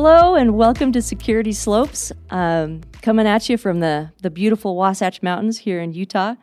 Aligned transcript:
Hello 0.00 0.36
and 0.36 0.54
welcome 0.54 0.92
to 0.92 1.02
Security 1.02 1.52
Slopes. 1.52 2.12
Um, 2.30 2.82
coming 3.02 3.26
at 3.26 3.48
you 3.48 3.58
from 3.58 3.80
the, 3.80 4.12
the 4.22 4.30
beautiful 4.30 4.76
Wasatch 4.76 5.22
Mountains 5.22 5.58
here 5.58 5.80
in 5.80 5.92
Utah. 5.92 6.36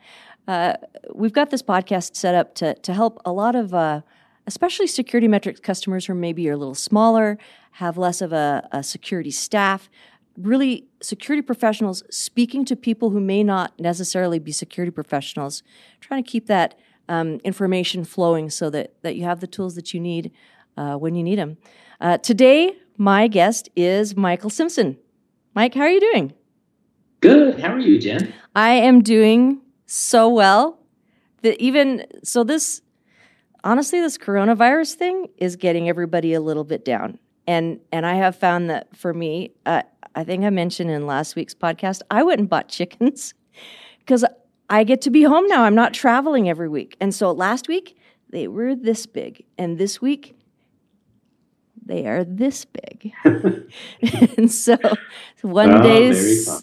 Uh, 0.46 0.74
we've 1.14 1.32
got 1.32 1.52
this 1.52 1.62
podcast 1.62 2.18
set 2.18 2.36
up 2.36 2.54
to, 2.56 2.74
to 2.74 2.94
help 2.94 3.22
a 3.24 3.32
lot 3.32 3.56
of, 3.56 3.74
uh, 3.74 4.02
especially 4.46 4.88
SecurityMetrics 4.88 5.62
customers 5.62 6.06
who 6.06 6.14
maybe 6.16 6.50
are 6.50 6.52
a 6.52 6.58
little 6.58 6.76
smaller, 6.76 7.38
have 7.72 7.98
less 7.98 8.22
of 8.22 8.34
a, 8.34 8.68
a 8.74 8.84
security 8.84 9.32
staff, 9.32 9.90
really 10.38 10.86
security 11.02 11.42
professionals 11.42 12.04
speaking 12.10 12.66
to 12.66 12.76
people 12.76 13.12
who 13.12 13.22
may 13.22 13.42
not 13.42 13.72
necessarily 13.80 14.38
be 14.38 14.52
security 14.52 14.92
professionals, 14.92 15.64
trying 16.02 16.22
to 16.22 16.30
keep 16.30 16.48
that 16.48 16.78
um, 17.08 17.40
information 17.46 18.04
flowing 18.04 18.50
so 18.50 18.70
that, 18.70 19.02
that 19.02 19.16
you 19.16 19.24
have 19.24 19.40
the 19.40 19.48
tools 19.48 19.76
that 19.76 19.94
you 19.94 20.02
need 20.02 20.34
uh, 20.76 20.98
when 20.98 21.16
you 21.16 21.24
need 21.24 21.40
them. 21.40 21.56
Uh, 22.02 22.18
today, 22.18 22.76
my 22.98 23.28
guest 23.28 23.70
is 23.76 24.16
Michael 24.16 24.50
Simpson. 24.50 24.98
Mike, 25.54 25.74
how 25.74 25.82
are 25.82 25.90
you 25.90 26.00
doing? 26.00 26.34
Good. 27.22 27.60
How 27.60 27.74
are 27.74 27.80
you, 27.80 28.00
Jen? 28.00 28.34
I 28.56 28.72
am 28.72 29.02
doing 29.02 29.62
so 29.86 30.30
well 30.30 30.80
that 31.42 31.60
even 31.62 32.06
so, 32.24 32.44
this 32.44 32.82
honestly, 33.64 34.00
this 34.00 34.18
coronavirus 34.18 34.94
thing 34.94 35.28
is 35.38 35.56
getting 35.56 35.90
everybody 35.90 36.34
a 36.34 36.42
little 36.42 36.64
bit 36.64 36.86
down. 36.86 37.20
And 37.48 37.80
and 37.92 38.06
I 38.06 38.16
have 38.16 38.36
found 38.36 38.70
that 38.70 38.96
for 38.96 39.14
me, 39.14 39.52
uh, 39.66 39.84
I 40.16 40.24
think 40.24 40.44
I 40.44 40.50
mentioned 40.50 40.90
in 40.90 41.06
last 41.06 41.36
week's 41.36 41.56
podcast, 41.56 42.02
I 42.10 42.24
went 42.24 42.40
and 42.40 42.50
bought 42.50 42.70
chickens 42.70 43.34
because 44.00 44.24
I 44.70 44.84
get 44.84 45.02
to 45.02 45.10
be 45.10 45.24
home 45.24 45.48
now. 45.48 45.64
I'm 45.64 45.76
not 45.76 45.94
traveling 45.94 46.50
every 46.50 46.70
week. 46.70 46.96
And 47.00 47.14
so 47.14 47.32
last 47.32 47.68
week 47.68 47.98
they 48.30 48.48
were 48.48 48.76
this 48.76 49.06
big, 49.06 49.46
and 49.58 49.78
this 49.78 50.02
week 50.02 50.36
they 51.86 52.08
are 52.08 52.24
this 52.24 52.66
big. 52.66 53.14
and 54.38 54.52
so 54.52 54.78
one 55.42 55.72
oh, 55.72 55.84
day, 55.84 56.14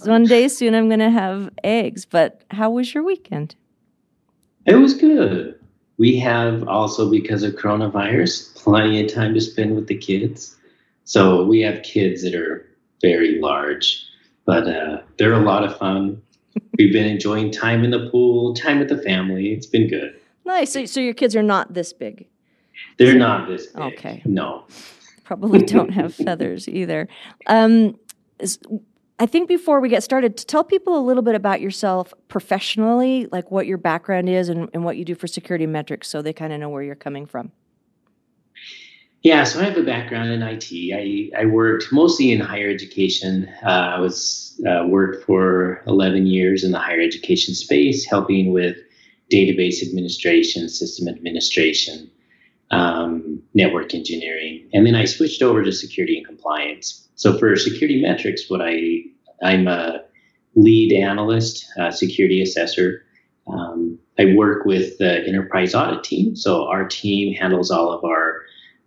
one 0.05 0.25
day 0.25 0.49
soon, 0.49 0.75
I'm 0.75 0.89
going 0.89 1.01
to 1.01 1.11
have 1.11 1.51
eggs. 1.63 2.05
But 2.05 2.43
how 2.51 2.71
was 2.71 2.93
your 2.93 3.05
weekend? 3.05 3.55
It 4.67 4.75
was 4.77 4.95
good. 4.95 5.59
We 5.99 6.19
have 6.19 6.67
also, 6.67 7.11
because 7.11 7.43
of 7.43 7.55
coronavirus, 7.55 8.57
plenty 8.57 9.05
of 9.05 9.13
time 9.13 9.35
to 9.35 9.41
spend 9.41 9.77
with 9.77 9.87
the 9.87 9.97
kids. 9.97 10.57
So 11.05 11.45
we 11.45 11.61
have 11.61 11.83
kids 11.83 12.23
that 12.23 12.35
are 12.35 12.67
very 13.01 13.41
large, 13.41 14.05
but 14.45 14.67
uh, 14.67 15.03
they're 15.19 15.35
a 15.35 15.41
lot 15.41 15.65
of 15.65 15.77
fun. 15.79 16.21
We've 16.79 16.93
been 16.93 17.07
enjoying 17.07 17.53
time 17.53 17.85
in 17.85 17.91
the 17.91 18.09
pool, 18.11 18.55
time 18.55 18.79
with 18.81 18.89
the 18.89 18.99
family. 19.03 19.53
It's 19.53 19.67
been 19.67 19.89
good. 19.89 20.19
Nice. 20.45 20.73
So, 20.73 20.85
so 20.87 21.01
your 21.01 21.15
kids 21.15 21.37
are 21.37 21.43
not 21.43 21.75
this 21.75 21.93
big. 21.93 22.27
They're 22.99 23.15
not 23.15 23.49
this 23.49 23.67
big. 23.67 23.95
Okay. 23.95 24.23
No 24.25 24.65
probably 25.25 25.61
don't 25.61 25.91
have 25.91 26.15
feathers 26.27 26.69
either. 26.69 27.09
Um, 27.47 27.99
I 29.19 29.27
think 29.27 29.49
before 29.49 29.81
we 29.81 29.89
get 29.89 30.03
started, 30.03 30.37
to 30.39 30.47
tell 30.47 30.65
people 30.65 30.99
a 30.99 31.05
little 31.05 31.23
bit 31.23 31.35
about 31.35 31.61
yourself 31.61 32.13
professionally, 32.29 33.29
like 33.31 33.51
what 33.51 33.67
your 33.67 33.79
background 33.79 34.29
is 34.29 34.49
and, 34.49 34.69
and 34.75 34.85
what 34.85 34.97
you 34.97 35.05
do 35.05 35.15
for 35.15 35.27
SecurityMetrics, 35.27 36.05
so 36.05 36.23
they 36.23 36.33
kind 36.33 36.53
of 36.53 36.59
know 36.59 36.69
where 36.69 36.83
you're 36.83 36.95
coming 36.95 37.27
from. 37.27 37.53
Yeah, 39.23 39.45
so 39.45 39.61
I 39.61 39.65
have 39.65 39.77
a 39.77 39.85
background 39.85 40.31
in 40.31 40.43
IT. 40.43 40.73
I, 40.93 41.31
I 41.41 41.45
worked 41.47 41.93
mostly 41.93 42.33
in 42.33 42.41
higher 42.41 42.69
education. 42.69 43.49
Uh, 43.65 43.69
I 43.97 44.01
was 44.01 44.61
uh, 44.69 44.85
worked 44.89 45.25
for 45.25 45.83
11 45.87 46.27
years 46.27 46.65
in 46.65 46.73
the 46.73 46.79
higher 46.79 47.01
education 47.01 47.55
space, 47.55 48.05
helping 48.05 48.53
with 48.53 48.77
database 49.33 49.87
administration, 49.87 50.69
system 50.69 51.07
administration, 51.07 52.11
um, 52.73 53.32
network 53.55 53.95
engineering, 53.95 54.69
and 54.73 54.87
then 54.87 54.95
I 54.95 55.05
switched 55.05 55.43
over 55.43 55.63
to 55.63 55.73
security 55.73 56.17
and 56.17 56.27
compliance. 56.27 57.09
So 57.17 57.39
for 57.39 57.55
SecurityMetrics, 57.55 58.49
what 58.49 58.61
I 58.63 59.03
I'm 59.43 59.69
a 59.69 60.03
lead 60.55 60.93
analyst, 60.93 61.67
security 61.91 62.43
assessor. 62.43 63.05
Um, 63.47 63.99
I 64.19 64.35
work 64.35 64.65
with 64.65 64.99
the 64.99 65.27
enterprise 65.27 65.75
audit 65.75 66.05
team. 66.05 66.37
So 66.37 66.67
our 66.69 66.87
team 66.87 67.35
handles 67.35 67.71
all 67.71 67.93
of 67.93 68.05
our 68.05 68.43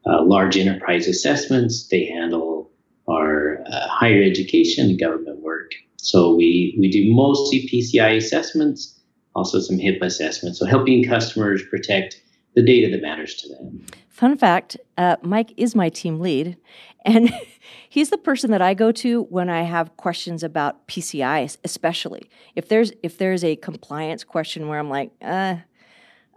uh, 0.06 0.23
large 0.23 0.57
enterprise 0.57 1.07
assessments. 1.07 1.88
They 1.88 2.06
handle 2.06 2.72
our 3.09 3.61
uh, 3.66 3.88
higher 3.88 4.23
education 4.23 4.90
and 4.90 5.00
government 5.00 5.41
work. 5.41 5.72
So 5.97 6.35
we 6.35 6.75
we 6.79 6.90
do 6.90 7.13
mostly 7.13 7.67
PCI 7.72 8.17
assessments, 8.17 9.00
also 9.35 9.59
some 9.59 9.78
HIPAA 9.78 10.06
assessments. 10.06 10.59
So 10.59 10.66
helping 10.66 11.03
customers 11.03 11.63
protect 11.69 12.22
the 12.56 12.63
data 12.63 12.91
that 12.91 13.01
matters 13.01 13.35
to 13.35 13.50
them. 13.50 13.85
Fun 14.16 14.38
fact 14.38 14.78
uh, 14.98 15.18
Mike 15.24 15.53
is 15.58 15.76
my 15.76 15.90
team 15.90 16.22
lead, 16.22 16.56
and 17.03 17.30
he's 17.90 18.12
the 18.12 18.18
person 18.18 18.50
that 18.52 18.62
I 18.62 18.74
go 18.74 18.94
to 18.94 19.24
when 19.24 19.50
I 19.50 19.64
have 19.64 19.98
questions 19.98 20.42
about 20.42 20.88
PCI, 20.88 21.58
especially. 21.66 22.30
If 22.56 22.70
there's, 22.70 22.94
if 23.03 23.18
there's 23.18 23.44
a 23.44 23.58
compliance 23.58 24.24
question 24.24 24.70
where 24.70 24.80
I'm 24.80 24.90
like, 24.90 25.12
uh, 25.22 25.58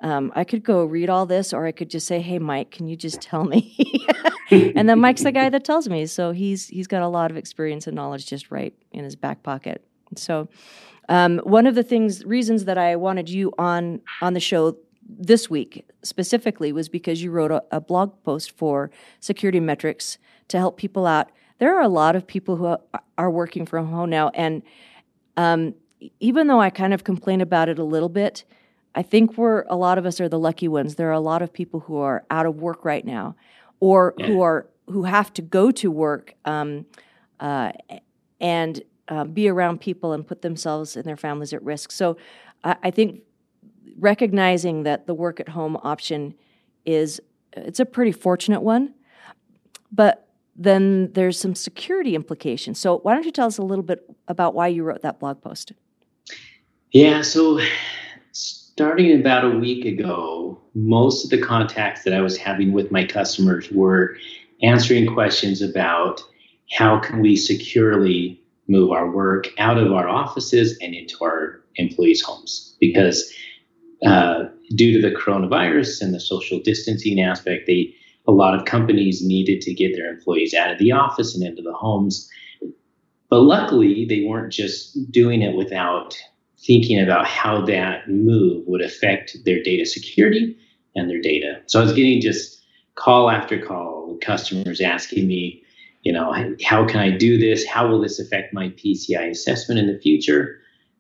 um, 0.03 0.33
I 0.35 0.43
could 0.43 0.65
go 0.65 0.85
read 0.85 1.09
all 1.09 1.25
this, 1.25 1.53
or 1.53 1.67
I 1.67 1.71
could 1.71 1.89
just 1.89 2.09
say, 2.09 2.21
"Hey, 2.21 2.41
Mike, 2.41 2.73
can 2.73 2.89
you 2.89 2.97
just 2.97 3.21
tell 3.21 3.45
me?" 3.45 3.77
and 4.51 4.89
then 4.89 4.99
Mike's 4.99 5.23
the 5.23 5.31
guy 5.31 5.49
that 5.49 5.63
tells 5.63 5.89
me. 5.89 6.07
So 6.07 6.33
he's 6.33 6.67
he's 6.67 6.89
got 6.89 7.03
a 7.03 7.09
lot 7.09 7.31
of 7.31 7.37
experience 7.37 7.87
and 7.87 7.95
knowledge 7.95 8.27
just 8.27 8.51
right 8.51 8.75
in 8.91 9.05
his 9.05 9.15
back 9.15 9.45
pocket. 9.45 9.85
So 10.17 10.49
um, 11.09 11.39
one 11.45 11.69
of 11.69 11.77
the 11.77 11.85
things, 11.85 12.25
reasons 12.25 12.65
that 12.65 12.77
I 12.77 12.97
wanted 12.97 13.29
you 13.29 13.53
on 13.57 14.01
on 14.21 14.35
the 14.35 14.41
show 14.41 14.77
this 15.09 15.49
week 15.49 15.89
specifically 16.03 16.73
was 16.73 16.89
because 16.89 17.23
you 17.23 17.31
wrote 17.31 17.51
a, 17.51 17.63
a, 17.71 17.81
blog 17.81 18.23
post 18.25 18.51
for 18.51 18.91
SecurityMetrics 19.21 20.19
to 20.49 20.59
help 20.59 20.77
people 20.77 21.07
out. 21.07 21.31
There 21.59 21.75
are 21.77 21.83
a 21.83 21.89
lot 21.89 22.15
of 22.15 22.27
people 22.27 22.57
who 22.57 22.77
are 23.17 23.31
working 23.31 23.65
from 23.65 23.89
home 23.89 24.11
now, 24.11 24.29
and 24.31 24.63
um, 25.37 25.75
even 26.21 26.47
though 26.47 26.61
I 26.61 26.71
kind 26.71 26.93
of 26.93 27.05
complain 27.05 27.41
about 27.41 27.69
it 27.69 27.79
a 27.79 27.85
little 27.85 28.09
bit, 28.09 28.45
I 28.95 29.03
think 29.03 29.37
we're 29.37 29.63
a 29.69 29.77
lot 29.77 29.99
of 29.99 30.07
us 30.07 30.21
are 30.21 30.29
the 30.29 30.39
lucky 30.39 30.69
ones. 30.69 30.97
There 30.97 31.09
are 31.09 31.13
a 31.13 31.21
lot 31.21 31.43
of 31.43 31.53
people 31.53 31.81
who 31.81 31.97
are 31.99 32.25
out 32.31 32.47
of 32.47 32.57
work 32.57 32.85
right 32.85 33.05
now, 33.05 33.35
or 33.81 34.15
yeah. 34.19 34.27
who 34.27 34.41
are 34.43 34.69
who 34.87 35.05
have 35.05 35.33
to 35.35 35.43
go 35.43 35.71
to 35.71 35.91
work 35.91 36.35
um, 36.45 36.87
uh, 37.41 37.73
and 38.41 38.83
uh, 39.09 39.25
be 39.25 39.49
around 39.49 39.81
people 39.81 40.13
and 40.13 40.27
put 40.27 40.43
themselves 40.43 40.97
and 40.97 41.05
their 41.05 41.17
families 41.17 41.53
at 41.53 41.63
risk. 41.63 41.93
So 41.93 42.17
I, 42.65 42.77
I 42.85 42.91
think 42.91 43.23
recognizing 43.99 44.85
that 44.85 45.07
the 45.07 45.15
work 45.15 45.41
at 45.41 45.49
home 45.49 45.77
option 45.83 46.35
is 46.85 47.21
it's 47.53 47.81
a 47.81 47.87
pretty 47.87 48.13
fortunate 48.13 48.61
one, 48.61 48.95
but 49.91 50.29
then 50.57 51.13
there's 51.13 51.39
some 51.39 51.55
security 51.55 52.15
implications. 52.15 52.79
So 52.79 52.99
why 52.99 53.15
don't 53.15 53.25
you 53.25 53.33
tell 53.33 53.47
us 53.47 53.59
a 53.59 53.63
little 53.63 53.85
bit 53.85 54.05
about 54.27 54.55
why 54.55 54.69
you 54.69 54.83
wrote 54.83 55.03
that 55.03 55.21
blog 55.21 55.41
post? 55.41 55.73
Yeah, 56.93 57.23
so 57.23 57.61
starting 58.33 59.19
about 59.21 59.45
a 59.45 59.59
week 59.59 59.85
ago, 59.85 60.61
most 60.75 61.25
of 61.25 61.31
the 61.31 61.45
contacts 61.45 62.05
that 62.05 62.15
I 62.15 62.21
was 62.21 62.37
having 62.37 62.73
with 62.73 62.91
my 62.91 63.05
customers 63.05 63.71
were 63.71 64.17
answering 64.63 65.13
questions 65.13 65.63
about 65.63 66.23
how 66.71 66.99
can 66.99 67.21
we 67.21 67.37
securely 67.37 68.41
move 68.67 68.91
our 68.91 69.11
work 69.11 69.49
out 69.59 69.79
of 69.79 69.93
our 69.93 70.09
offices 70.09 70.77
and 70.83 70.95
into 70.95 71.17
our 71.23 71.61
employees' 71.77 72.23
homes 72.23 72.77
because 72.81 73.33
uh, 74.05 74.45
due 74.75 75.01
to 75.01 75.09
the 75.09 75.15
coronavirus 75.15 76.03
and 76.03 76.15
the 76.15 76.21
social 76.21 76.61
distancing 76.61 77.21
aspect, 77.21 77.67
they 77.67 77.95
a 78.27 78.33
lot 78.33 78.55
of 78.55 78.67
companies 78.67 79.25
needed 79.25 79.63
to 79.63 79.73
get 79.73 79.97
their 79.97 80.11
employees 80.11 80.53
out 80.53 80.71
of 80.71 80.79
the 80.79 80.93
office 80.93 81.35
and 81.35 81.43
into 81.43 81.63
the 81.63 81.73
homes. 81.73 82.31
But 83.31 83.41
luckily, 83.41 84.05
they 84.05 84.25
weren't 84.25 84.53
just 84.53 85.11
doing 85.11 85.41
it 85.41 85.57
without 85.57 86.15
thinking 86.59 87.01
about 87.01 87.27
how 87.27 87.65
that 87.67 88.09
move 88.09 88.65
would 88.67 88.83
affect 88.83 89.37
their 89.45 89.63
data 89.63 89.87
security 89.87 90.57
and 90.95 91.09
their 91.09 91.21
data. 91.21 91.61
So 91.67 91.81
I 91.81 91.83
was 91.83 91.95
getting 91.95 92.21
just 92.21 92.63
call 92.97 93.31
after 93.31 93.59
call 93.59 94.13
with 94.13 94.21
customers 94.21 94.81
asking 94.81 95.27
me, 95.27 95.63
you 96.03 96.13
know, 96.13 96.35
how 96.65 96.87
can 96.87 97.01
I 97.01 97.11
do 97.11 97.39
this? 97.39 97.67
How 97.67 97.89
will 97.89 98.01
this 98.01 98.19
affect 98.19 98.53
my 98.53 98.69
PCI 98.71 99.31
assessment 99.31 99.81
in 99.81 99.87
the 99.87 99.99
future? 99.99 100.59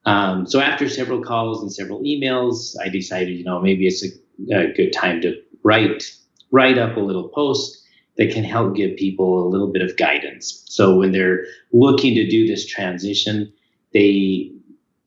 Um, 0.08 0.46
so 0.46 0.58
after 0.60 0.88
several 0.88 1.22
calls 1.22 1.60
and 1.60 1.70
several 1.70 2.00
emails, 2.00 2.74
I 2.82 2.88
decided, 2.88 3.36
you 3.36 3.44
know, 3.44 3.60
maybe 3.60 3.86
it's 3.86 4.02
a, 4.02 4.08
a, 4.56 4.72
good 4.72 4.90
time 4.90 5.20
to 5.20 5.38
write 5.62 6.02
write 6.50 6.78
up 6.78 6.96
a 6.96 7.00
little 7.00 7.28
post 7.28 7.84
that 8.16 8.32
can 8.32 8.42
help 8.42 8.74
give 8.74 8.96
people 8.96 9.46
a 9.46 9.50
little 9.50 9.70
bit 9.70 9.82
of 9.82 9.98
guidance. 9.98 10.64
So 10.66 10.96
when 10.96 11.12
they're 11.12 11.44
looking 11.74 12.14
to 12.14 12.26
do 12.26 12.46
this 12.46 12.64
transition, 12.66 13.52
they 13.92 14.50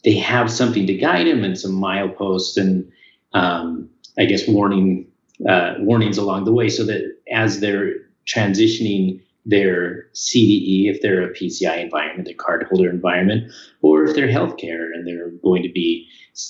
they 0.03 0.17
have 0.17 0.51
something 0.51 0.85
to 0.85 0.93
guide 0.93 1.25
them 1.25 1.43
and 1.43 1.57
some 1.57 1.71
mileposts 1.71 2.55
and 2.55 2.91
um, 3.33 3.89
I 4.19 4.25
guess 4.25 4.47
warning 4.47 5.07
uh, 5.49 5.77
warnings 5.79 6.19
along 6.19 6.45
the 6.45 6.53
way, 6.53 6.69
so 6.69 6.83
that 6.85 7.01
as 7.31 7.59
they're 7.59 7.95
transitioning 8.27 9.23
their 9.45 10.07
CDE 10.13 10.89
if 10.89 11.01
they're 11.01 11.23
a 11.23 11.33
PCI 11.33 11.83
environment, 11.83 12.25
their 12.25 12.35
cardholder 12.35 12.89
environment, 12.89 13.51
or 13.81 14.03
if 14.03 14.15
they're 14.15 14.27
healthcare 14.27 14.89
and 14.93 15.07
they're 15.07 15.29
going 15.43 15.63
to 15.63 15.71
be 15.71 16.07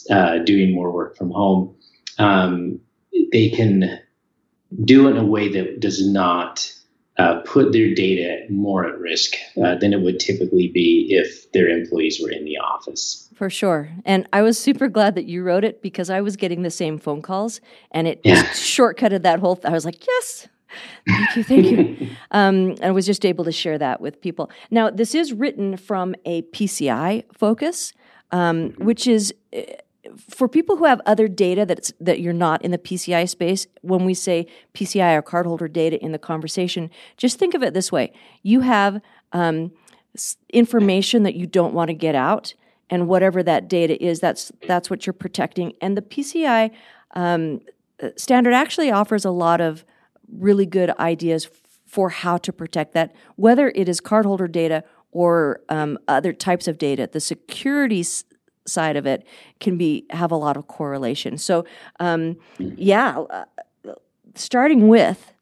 uh, 0.09 0.39
doing 0.39 0.73
more 0.73 0.91
work 0.91 1.15
from 1.15 1.31
home, 1.31 1.75
um, 2.17 2.79
they 3.31 3.49
can 3.49 3.99
do 4.83 5.07
it 5.07 5.11
in 5.11 5.17
a 5.17 5.25
way 5.25 5.49
that 5.49 5.79
does 5.79 6.05
not 6.05 6.71
uh, 7.17 7.41
put 7.41 7.71
their 7.71 7.93
data 7.93 8.45
more 8.49 8.85
at 8.85 8.97
risk 8.97 9.33
uh, 9.63 9.75
than 9.75 9.93
it 9.93 10.01
would 10.01 10.19
typically 10.19 10.69
be 10.69 11.07
if 11.09 11.51
their 11.51 11.67
employees 11.67 12.19
were 12.21 12.31
in 12.31 12.45
the 12.45 12.57
office. 12.57 13.29
For 13.35 13.49
sure. 13.49 13.89
And 14.05 14.27
I 14.33 14.41
was 14.41 14.57
super 14.57 14.87
glad 14.87 15.15
that 15.15 15.25
you 15.25 15.43
wrote 15.43 15.63
it 15.63 15.81
because 15.81 16.09
I 16.09 16.21
was 16.21 16.35
getting 16.35 16.61
the 16.61 16.71
same 16.71 16.97
phone 16.97 17.21
calls 17.21 17.59
and 17.91 18.07
it 18.07 18.21
yeah. 18.23 18.43
shortcutted 18.45 19.23
that 19.23 19.39
whole 19.39 19.55
th- 19.55 19.65
I 19.65 19.71
was 19.71 19.85
like, 19.85 20.05
yes. 20.07 20.47
Thank 21.07 21.35
you, 21.35 21.43
thank 21.43 21.65
you. 21.65 22.09
um, 22.31 22.75
I 22.81 22.91
was 22.91 23.05
just 23.05 23.25
able 23.25 23.43
to 23.45 23.51
share 23.51 23.77
that 23.77 24.01
with 24.01 24.21
people. 24.21 24.49
Now, 24.69 24.89
this 24.89 25.15
is 25.15 25.33
written 25.33 25.77
from 25.77 26.15
a 26.25 26.43
PCI 26.43 27.23
focus, 27.33 27.93
um, 28.31 28.71
which 28.77 29.07
is 29.07 29.33
eh, 29.53 29.75
for 30.29 30.47
people 30.47 30.77
who 30.77 30.85
have 30.85 31.01
other 31.05 31.27
data 31.27 31.65
that's 31.65 31.93
that 31.99 32.19
you're 32.19 32.33
not 32.33 32.61
in 32.63 32.71
the 32.71 32.77
PCI 32.77 33.27
space, 33.29 33.67
when 33.81 34.05
we 34.05 34.13
say 34.13 34.47
PCI 34.73 35.15
or 35.15 35.21
cardholder 35.21 35.71
data 35.71 36.01
in 36.03 36.11
the 36.11 36.19
conversation, 36.19 36.89
just 37.17 37.37
think 37.37 37.53
of 37.53 37.63
it 37.63 37.73
this 37.73 37.91
way: 37.91 38.11
you 38.43 38.61
have 38.61 39.01
um, 39.31 39.71
information 40.51 41.23
that 41.23 41.35
you 41.35 41.45
don't 41.45 41.73
want 41.73 41.89
to 41.89 41.93
get 41.93 42.15
out, 42.15 42.53
and 42.89 43.07
whatever 43.07 43.43
that 43.43 43.67
data 43.67 44.01
is, 44.03 44.19
that's 44.19 44.51
that's 44.67 44.89
what 44.89 45.05
you're 45.05 45.13
protecting. 45.13 45.73
And 45.81 45.95
the 45.95 46.01
PCI 46.01 46.71
um, 47.15 47.61
standard 48.15 48.53
actually 48.53 48.91
offers 48.91 49.25
a 49.25 49.31
lot 49.31 49.61
of 49.61 49.85
really 50.31 50.65
good 50.65 50.91
ideas 50.99 51.49
for 51.85 52.09
how 52.09 52.37
to 52.37 52.53
protect 52.53 52.93
that, 52.93 53.13
whether 53.35 53.69
it 53.75 53.89
is 53.89 53.99
cardholder 53.99 54.49
data 54.51 54.83
or 55.11 55.61
um, 55.69 55.97
other 56.07 56.31
types 56.31 56.67
of 56.67 56.77
data. 56.77 57.09
The 57.11 57.19
security 57.19 58.05
side 58.65 58.95
of 58.95 59.05
it 59.05 59.25
can 59.59 59.77
be 59.77 60.05
have 60.11 60.31
a 60.31 60.37
lot 60.37 60.55
of 60.55 60.67
correlation. 60.67 61.37
So, 61.37 61.65
um, 61.99 62.37
yeah, 62.59 63.19
uh, 63.19 63.45
starting 64.35 64.87
with 64.87 65.33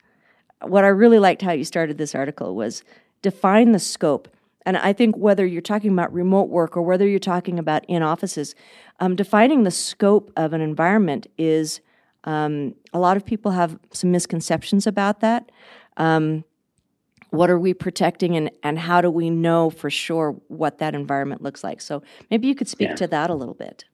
what 0.62 0.84
I 0.84 0.88
really 0.88 1.20
liked 1.20 1.42
how 1.42 1.52
you 1.52 1.64
started 1.64 1.98
this 1.98 2.16
article 2.16 2.56
was 2.56 2.84
define 3.22 3.72
the 3.72 3.80
scope. 3.80 4.28
And 4.66 4.78
I 4.78 4.94
think 4.94 5.16
whether 5.16 5.46
you're 5.46 5.62
talking 5.62 5.92
about 5.92 6.14
remote 6.14 6.50
work 6.50 6.76
or 6.76 6.82
whether 6.82 7.08
you're 7.08 7.20
talking 7.20 7.58
about 7.60 7.86
in 7.88 8.04
offices, 8.04 8.56
um, 9.00 9.16
defining 9.16 9.64
the 9.64 9.72
scope 9.72 10.32
of 10.36 10.54
an 10.54 10.62
environment 10.62 11.28
is 11.38 11.80
um, 12.26 12.76
a 12.94 13.00
lot 13.00 13.18
of 13.18 13.26
people 13.26 13.52
have 13.52 13.78
some 13.92 14.12
misconceptions 14.12 14.86
about 14.86 15.22
that. 15.22 15.52
Um, 15.98 16.44
what 17.32 17.50
are 17.50 17.60
we 17.60 17.74
protecting 17.74 18.36
and, 18.36 18.52
and 18.64 18.80
how 18.80 19.02
do 19.02 19.10
we 19.10 19.30
know 19.30 19.70
for 19.70 19.90
sure 19.90 20.32
what 20.48 20.80
that 20.80 20.96
environment 20.96 21.42
looks 21.42 21.64
like 21.64 21.82
so 21.82 22.02
maybe 22.32 22.48
you 22.48 22.56
could 22.56 22.68
speak 22.68 22.90
yeah. 22.90 22.96
to 22.96 23.08
that 23.08 23.30
a 23.30 23.36
little 23.36 23.54
bit 23.54 23.86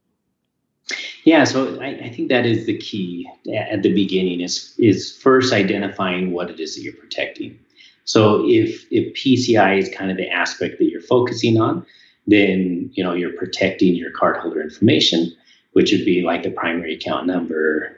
yeah 1.24 1.44
so 1.44 1.80
I, 1.82 1.88
I, 1.88 2.10
think 2.10 2.30
that 2.30 2.46
is 2.46 2.66
the 2.66 2.78
key 2.78 3.30
at 3.54 3.84
the 3.84 3.94
beginning 3.94 4.42
is 4.42 4.74
is 4.78 5.18
first 5.18 5.52
identifying 5.52 6.32
what 6.32 6.50
it 6.50 6.60
is 6.60 6.76
that 6.76 6.82
you're 6.84 6.94
protecting 6.94 7.60
so 8.06 8.48
if 8.48 8.86
if 8.92 9.14
pci 9.16 9.78
is 9.78 9.90
kind 9.90 10.12
of 10.12 10.18
the 10.18 10.30
aspect 10.30 10.78
that 10.78 10.86
you're 10.86 11.02
focusing 11.02 11.60
on 11.60 11.86
then 12.28 12.90
you 12.94 13.04
know 13.04 13.14
you're 13.14 13.34
protecting 13.34 13.96
your 13.96 14.12
cardholder 14.12 14.64
information 14.64 15.36
which 15.76 15.92
would 15.92 16.06
be 16.06 16.24
like 16.24 16.44
the 16.44 16.52
primary 16.52 16.96
account 16.96 17.28
number 17.28 17.98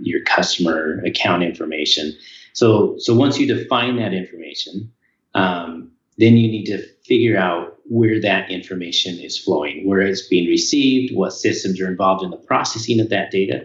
your 0.00 0.22
customer 0.24 1.02
account 1.04 1.42
information 1.42 2.12
so, 2.58 2.96
so 2.98 3.14
once 3.14 3.38
you 3.38 3.46
define 3.46 3.98
that 3.98 4.12
information, 4.12 4.90
um, 5.34 5.92
then 6.16 6.36
you 6.36 6.50
need 6.50 6.64
to 6.66 6.84
figure 7.04 7.38
out 7.38 7.76
where 7.84 8.20
that 8.20 8.50
information 8.50 9.16
is 9.20 9.38
flowing, 9.38 9.86
where 9.86 10.00
it's 10.00 10.26
being 10.26 10.48
received, 10.48 11.14
what 11.14 11.32
systems 11.32 11.80
are 11.80 11.86
involved 11.86 12.24
in 12.24 12.30
the 12.30 12.36
processing 12.36 12.98
of 12.98 13.10
that 13.10 13.30
data, 13.30 13.64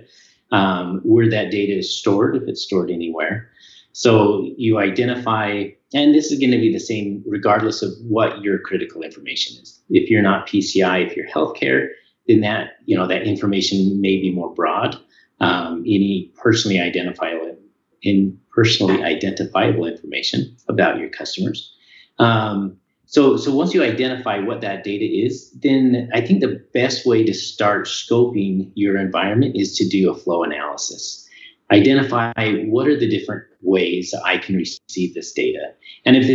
um, 0.52 1.02
where 1.04 1.28
that 1.28 1.50
data 1.50 1.76
is 1.76 1.98
stored, 1.98 2.36
if 2.36 2.44
it's 2.48 2.62
stored 2.62 2.92
anywhere. 2.92 3.50
So 3.94 4.48
you 4.58 4.78
identify, 4.78 5.70
and 5.96 6.14
this 6.14 6.32
is 6.32 6.38
going 6.38 6.52
to 6.52 6.60
be 6.60 6.72
the 6.72 6.80
same 6.80 7.24
regardless 7.26 7.82
of 7.82 7.94
what 8.08 8.44
your 8.44 8.60
critical 8.60 9.02
information 9.02 9.60
is. 9.60 9.82
If 9.90 10.12
you're 10.12 10.22
not 10.22 10.48
PCI, 10.48 11.08
if 11.08 11.18
you're 11.18 11.28
healthcare, 11.28 11.88
then 12.28 12.42
that 12.42 12.72
you 12.86 12.98
know 12.98 13.08
that 13.08 13.24
information 13.24 14.02
may 14.02 14.20
be 14.20 14.32
more 14.32 14.54
broad. 14.54 14.98
Um, 15.40 15.82
any 15.82 16.32
personally 16.42 16.80
identifiable 16.80 17.58
in 18.04 18.38
personally 18.54 19.04
identifiable 19.04 19.86
information 19.86 20.56
about 20.68 21.00
your 21.00 21.10
customers. 21.10 21.74
Um, 22.20 22.78
so, 23.06 23.38
so 23.38 23.54
once 23.54 23.74
you 23.74 23.84
identify 23.84 24.40
what 24.40 24.62
that 24.62 24.84
data 24.84 25.06
is, 25.06 25.52
then 25.52 26.10
I 26.14 26.22
think 26.22 26.42
the 26.42 26.64
best 26.74 27.06
way 27.06 27.24
to 27.24 27.34
start 27.34 27.86
scoping 27.86 28.72
your 28.76 28.98
environment 28.98 29.56
is 29.56 29.76
to 29.78 29.88
do 29.88 30.12
a 30.12 30.16
flow 30.16 30.44
analysis. 30.44 31.28
Identify 31.72 32.34
what 32.66 32.88
are 32.88 33.00
the 33.00 33.10
different 33.10 33.44
ways 33.62 34.14
I 34.26 34.38
can 34.38 34.56
receive 34.56 35.14
this 35.14 35.32
data, 35.32 35.74
and 36.06 36.16
if 36.16 36.28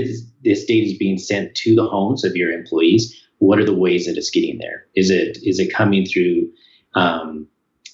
this 0.43 0.64
data 0.64 0.87
is 0.87 0.99
being 0.99 1.19
sent 1.19 1.55
to 1.56 1.75
the 1.75 1.87
homes 1.87 2.25
of 2.25 2.35
your 2.35 2.50
employees, 2.50 3.14
what 3.38 3.58
are 3.58 3.64
the 3.64 3.75
ways 3.75 4.06
that 4.06 4.17
it's 4.17 4.31
getting 4.31 4.58
there? 4.58 4.87
Is 4.94 5.11
it 5.11 5.38
is 5.43 5.58
it 5.58 5.73
coming 5.73 6.06
through, 6.06 6.50
um, 6.94 7.46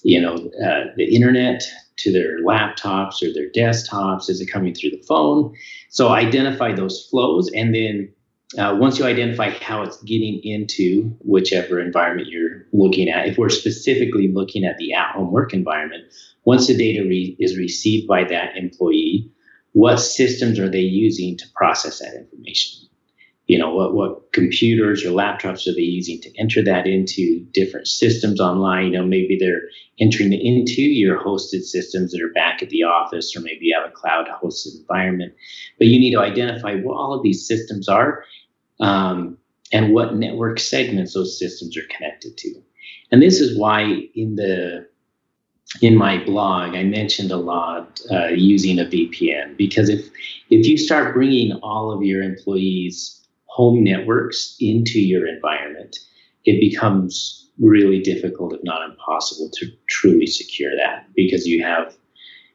you 0.03 0.21
know, 0.21 0.35
uh, 0.35 0.91
the 0.95 1.15
internet? 1.15 1.63
to 1.97 2.11
their 2.11 2.41
laptops 2.43 3.23
or 3.23 3.33
their 3.33 3.49
desktops? 3.49 4.29
Is 4.29 4.41
it 4.41 4.47
coming 4.47 4.73
through 4.73 4.91
the 4.91 5.03
phone? 5.07 5.55
So 5.89 6.09
identify 6.09 6.73
those 6.73 7.07
flows, 7.09 7.49
and 7.53 7.73
then 7.73 8.13
uh, 8.57 8.75
once 8.79 8.99
you 8.99 9.05
identify 9.05 9.49
how 9.49 9.81
it's 9.81 10.01
getting 10.03 10.39
into 10.43 11.15
whichever 11.19 11.79
environment 11.79 12.29
you're 12.29 12.65
looking 12.71 13.09
at, 13.09 13.27
if 13.27 13.37
we're 13.37 13.49
specifically 13.49 14.31
looking 14.31 14.63
at 14.65 14.77
the 14.77 14.93
at-home 14.93 15.31
work 15.31 15.53
environment, 15.53 16.05
once 16.45 16.67
the 16.67 16.77
data 16.77 17.01
re- 17.01 17.35
is 17.39 17.57
received 17.57 18.07
by 18.07 18.23
that 18.23 18.55
employee, 18.55 19.31
what 19.73 19.97
systems 19.97 20.59
are 20.59 20.69
they 20.69 20.79
using 20.79 21.37
to 21.37 21.45
process 21.55 21.99
that 21.99 22.15
information? 22.15 22.87
You 23.47 23.57
know 23.59 23.73
what 23.73 23.93
what 23.93 24.31
computers 24.31 25.05
or 25.05 25.09
laptops 25.09 25.67
are 25.67 25.73
they 25.73 25.81
using 25.81 26.19
to 26.21 26.37
enter 26.37 26.63
that 26.63 26.87
into 26.87 27.45
different 27.51 27.87
systems 27.87 28.39
online? 28.39 28.85
You 28.85 28.99
know 28.99 29.05
maybe 29.05 29.37
they're 29.39 29.63
entering 29.99 30.33
into 30.33 30.81
your 30.81 31.23
hosted 31.23 31.61
systems 31.61 32.11
that 32.11 32.21
are 32.21 32.33
back 32.33 32.61
at 32.63 32.69
the 32.69 32.83
office 32.83 33.35
or 33.35 33.41
maybe 33.41 33.65
you 33.65 33.77
have 33.79 33.89
a 33.89 33.93
cloud 33.93 34.27
hosted 34.27 34.79
environment. 34.79 35.33
But 35.77 35.87
you 35.87 35.99
need 35.99 36.11
to 36.11 36.21
identify 36.21 36.75
what 36.75 36.95
all 36.95 37.13
of 37.13 37.23
these 37.23 37.47
systems 37.47 37.87
are 37.87 38.23
um, 38.79 39.37
and 39.71 39.93
what 39.93 40.15
network 40.15 40.59
segments 40.59 41.13
those 41.13 41.37
systems 41.39 41.77
are 41.77 41.87
connected 41.95 42.37
to. 42.37 42.61
And 43.11 43.21
this 43.21 43.39
is 43.39 43.57
why 43.57 44.09
in 44.15 44.35
the 44.35 44.87
in 45.81 45.95
my 45.95 46.23
blog, 46.23 46.75
I 46.75 46.83
mentioned 46.83 47.31
a 47.31 47.37
lot 47.37 47.99
uh, 48.11 48.27
using 48.27 48.79
a 48.79 48.85
VPN 48.85 49.57
because 49.57 49.89
if 49.89 50.05
if 50.49 50.65
you 50.65 50.77
start 50.77 51.13
bringing 51.13 51.53
all 51.63 51.91
of 51.91 52.03
your 52.03 52.21
employees 52.21 53.24
home 53.55 53.81
networks 53.81 54.57
into 54.59 54.99
your 54.99 55.25
environment, 55.25 55.97
it 56.43 56.59
becomes 56.59 57.49
really 57.57 58.01
difficult, 58.01 58.53
if 58.53 58.59
not 58.63 58.89
impossible, 58.89 59.49
to 59.53 59.67
truly 59.87 60.27
secure 60.27 60.75
that 60.75 61.07
because 61.15 61.47
you 61.47 61.63
have, 61.63 61.95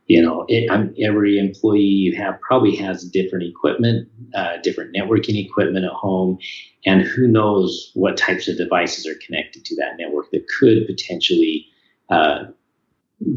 you 0.09 0.21
know, 0.21 0.45
it, 0.49 0.71
every 1.03 1.39
employee 1.39 1.81
you 1.81 2.15
have 2.15 2.39
probably 2.43 2.77
has 2.77 3.03
different 3.03 3.47
equipment, 3.47 4.09
uh, 4.35 4.59
different 4.63 4.95
networking 4.95 5.43
equipment 5.43 5.87
at 5.87 5.93
home, 5.93 6.37
and 6.85 7.01
who 7.01 7.27
knows 7.27 7.93
what 7.95 8.19
types 8.19 8.47
of 8.47 8.59
devices 8.59 9.07
are 9.07 9.19
connected 9.27 9.65
to 9.65 9.77
that 9.77 9.97
network 9.99 10.31
that 10.33 10.45
could 10.59 10.87
potentially 10.87 11.65
uh, 12.11 12.45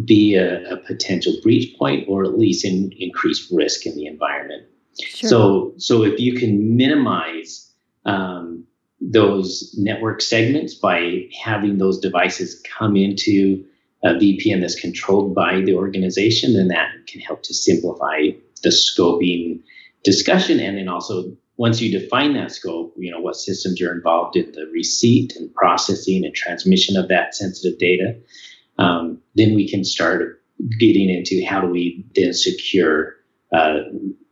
be 0.03 0.35
a, 0.35 0.69
a, 0.73 0.77
potential 0.77 1.33
breach 1.41 1.77
point 1.77 2.05
or 2.09 2.25
at 2.25 2.37
least 2.37 2.65
in, 2.65 2.91
increase 2.97 3.49
risk 3.53 3.85
in 3.85 3.95
the 3.95 4.05
environment. 4.05 4.63
Sure. 4.99 5.29
So, 5.29 5.73
so 5.77 6.03
if 6.03 6.19
you 6.19 6.35
can 6.35 6.75
minimize 6.75 7.71
um, 8.05 8.65
those 9.01 9.75
network 9.77 10.21
segments 10.21 10.75
by 10.75 11.27
having 11.43 11.77
those 11.77 11.99
devices 11.99 12.61
come 12.77 12.95
into 12.95 13.63
a 14.03 14.09
VPN 14.09 14.61
that's 14.61 14.79
controlled 14.79 15.33
by 15.33 15.61
the 15.61 15.75
organization, 15.75 16.53
then 16.53 16.67
that 16.67 16.91
can 17.07 17.21
help 17.21 17.43
to 17.43 17.53
simplify 17.53 18.29
the 18.61 18.69
scoping 18.69 19.61
discussion. 20.03 20.59
And 20.59 20.77
then 20.77 20.87
also, 20.87 21.35
once 21.57 21.81
you 21.81 21.97
define 21.97 22.33
that 22.33 22.51
scope, 22.51 22.93
you 22.97 23.11
know 23.11 23.19
what 23.19 23.35
systems 23.35 23.81
are 23.81 23.93
involved 23.93 24.35
in 24.35 24.51
the 24.51 24.65
receipt 24.73 25.35
and 25.35 25.53
processing 25.53 26.25
and 26.25 26.35
transmission 26.35 26.97
of 26.97 27.07
that 27.09 27.35
sensitive 27.35 27.79
data, 27.79 28.15
um, 28.77 29.19
then 29.35 29.53
we 29.55 29.69
can 29.69 29.83
start 29.83 30.41
getting 30.79 31.09
into 31.09 31.45
how 31.45 31.61
do 31.61 31.67
we 31.67 32.05
then 32.15 32.33
secure 32.33 33.15
uh, 33.53 33.79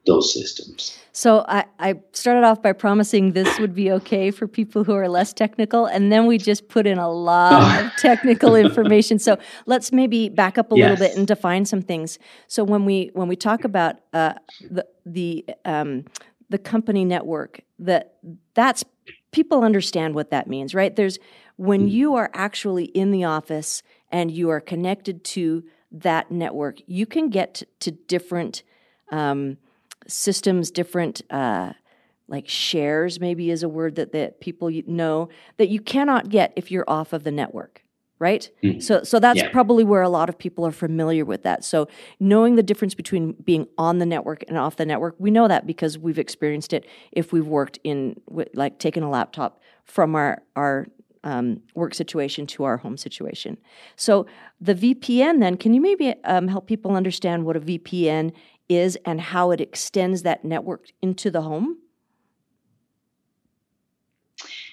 those 0.05 0.33
systems. 0.33 0.97
So 1.13 1.45
I, 1.47 1.65
I 1.79 1.99
started 2.13 2.43
off 2.43 2.61
by 2.61 2.71
promising 2.73 3.33
this 3.33 3.59
would 3.59 3.75
be 3.75 3.91
okay 3.91 4.31
for 4.31 4.47
people 4.47 4.83
who 4.83 4.93
are 4.93 5.09
less 5.09 5.33
technical, 5.33 5.85
and 5.85 6.11
then 6.11 6.25
we 6.25 6.37
just 6.37 6.69
put 6.69 6.87
in 6.87 6.97
a 6.97 7.09
lot 7.09 7.83
of 7.83 7.91
technical 7.97 8.55
information. 8.55 9.19
So 9.19 9.37
let's 9.65 9.91
maybe 9.91 10.29
back 10.29 10.57
up 10.57 10.71
a 10.71 10.75
yes. 10.77 10.89
little 10.89 11.07
bit 11.07 11.17
and 11.17 11.27
define 11.27 11.65
some 11.65 11.81
things. 11.81 12.17
So 12.47 12.63
when 12.63 12.85
we 12.85 13.11
when 13.13 13.27
we 13.27 13.35
talk 13.35 13.63
about 13.63 13.97
uh, 14.13 14.33
the 14.69 14.87
the 15.05 15.45
um, 15.65 16.05
the 16.49 16.57
company 16.57 17.05
network, 17.05 17.61
that 17.79 18.15
that's 18.53 18.83
people 19.31 19.63
understand 19.63 20.15
what 20.15 20.31
that 20.31 20.47
means, 20.47 20.73
right? 20.73 20.95
There's 20.95 21.19
when 21.57 21.87
mm. 21.87 21.91
you 21.91 22.15
are 22.15 22.31
actually 22.33 22.85
in 22.85 23.11
the 23.11 23.25
office 23.25 23.83
and 24.11 24.31
you 24.31 24.49
are 24.49 24.59
connected 24.59 25.23
to 25.23 25.63
that 25.91 26.31
network, 26.31 26.79
you 26.87 27.05
can 27.05 27.29
get 27.29 27.53
to, 27.55 27.65
to 27.81 27.91
different 27.91 28.63
um, 29.11 29.57
systems, 30.07 30.71
different 30.71 31.21
uh, 31.29 31.73
like 32.27 32.47
shares, 32.47 33.19
maybe 33.19 33.49
is 33.51 33.63
a 33.63 33.69
word 33.69 33.95
that, 33.95 34.13
that 34.13 34.39
people 34.39 34.69
know 34.87 35.29
that 35.57 35.69
you 35.69 35.79
cannot 35.79 36.29
get 36.29 36.53
if 36.55 36.71
you're 36.71 36.85
off 36.87 37.13
of 37.13 37.23
the 37.23 37.31
network 37.31 37.83
right 38.21 38.51
mm-hmm. 38.63 38.79
so 38.79 39.03
so 39.03 39.19
that's 39.19 39.39
yeah. 39.39 39.49
probably 39.49 39.83
where 39.83 40.03
a 40.03 40.09
lot 40.09 40.29
of 40.29 40.37
people 40.37 40.65
are 40.65 40.71
familiar 40.71 41.25
with 41.25 41.41
that 41.41 41.65
so 41.65 41.87
knowing 42.19 42.55
the 42.55 42.63
difference 42.63 42.93
between 42.93 43.33
being 43.43 43.67
on 43.79 43.97
the 43.97 44.05
network 44.05 44.43
and 44.47 44.57
off 44.57 44.75
the 44.75 44.85
network 44.85 45.15
we 45.17 45.31
know 45.31 45.47
that 45.47 45.65
because 45.65 45.97
we've 45.97 46.19
experienced 46.19 46.71
it 46.71 46.85
if 47.11 47.33
we've 47.33 47.47
worked 47.47 47.79
in 47.83 48.15
like 48.53 48.77
taking 48.77 49.01
a 49.03 49.09
laptop 49.09 49.59
from 49.83 50.15
our 50.15 50.41
our 50.55 50.87
um, 51.23 51.61
work 51.75 51.93
situation 51.93 52.47
to 52.47 52.63
our 52.63 52.77
home 52.77 52.95
situation 52.95 53.57
so 53.95 54.27
the 54.59 54.75
vpn 54.75 55.39
then 55.39 55.57
can 55.57 55.73
you 55.73 55.81
maybe 55.81 56.13
um, 56.23 56.47
help 56.47 56.67
people 56.67 56.95
understand 56.95 57.43
what 57.43 57.57
a 57.57 57.59
vpn 57.59 58.31
is 58.77 58.97
and 59.05 59.21
how 59.21 59.51
it 59.51 59.61
extends 59.61 60.23
that 60.23 60.43
network 60.43 60.87
into 61.01 61.29
the 61.29 61.41
home 61.41 61.77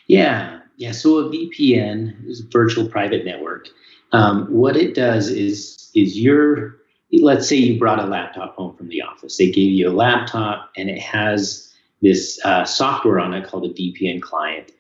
yeah 0.07 0.59
yeah, 0.79 0.93
so 0.93 1.19
a 1.19 1.29
VPN 1.29 2.29
is 2.29 2.41
a 2.41 2.49
virtual 2.49 2.89
private 2.89 3.25
network. 3.25 3.69
Um, 4.13 4.47
what 4.47 4.77
it 4.77 4.95
does 4.95 5.29
is 5.29 5.91
is 5.95 6.19
your 6.19 6.77
let's 7.21 7.49
say 7.49 7.57
you 7.57 7.79
brought 7.79 7.99
a 7.99 8.07
laptop 8.07 8.55
home 8.55 8.77
from 8.77 8.89
the 8.89 9.03
office. 9.03 9.37
They 9.37 9.51
gave 9.51 9.73
you 9.73 9.89
a 9.89 9.91
laptop 9.91 10.71
and 10.77 10.89
it 10.89 11.01
has 11.01 11.73
this 12.01 12.39
uh, 12.45 12.65
software 12.65 13.19
on 13.19 13.35
it 13.35 13.47
called 13.47 13.67
a 13.67 13.71
VPN 13.71 14.23
client. 14.23 14.71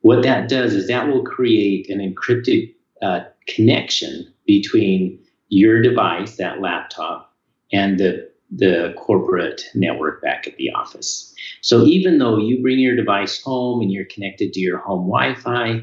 What 0.00 0.22
that 0.22 0.48
does 0.48 0.72
is 0.72 0.88
that 0.88 1.08
will 1.08 1.24
create 1.24 1.90
an 1.90 1.98
encrypted 1.98 2.72
uh, 3.02 3.20
connection 3.46 4.32
between 4.46 5.18
your 5.48 5.82
device, 5.82 6.36
that 6.36 6.60
laptop, 6.60 7.34
and 7.70 7.98
the 7.98 8.30
the 8.56 8.94
corporate 8.96 9.62
network 9.74 10.22
back 10.22 10.46
at 10.46 10.56
the 10.56 10.70
office. 10.70 11.34
So 11.60 11.84
even 11.84 12.18
though 12.18 12.38
you 12.38 12.62
bring 12.62 12.78
your 12.78 12.96
device 12.96 13.40
home 13.42 13.80
and 13.80 13.90
you're 13.90 14.04
connected 14.06 14.52
to 14.52 14.60
your 14.60 14.78
home 14.78 15.08
Wi-Fi, 15.08 15.80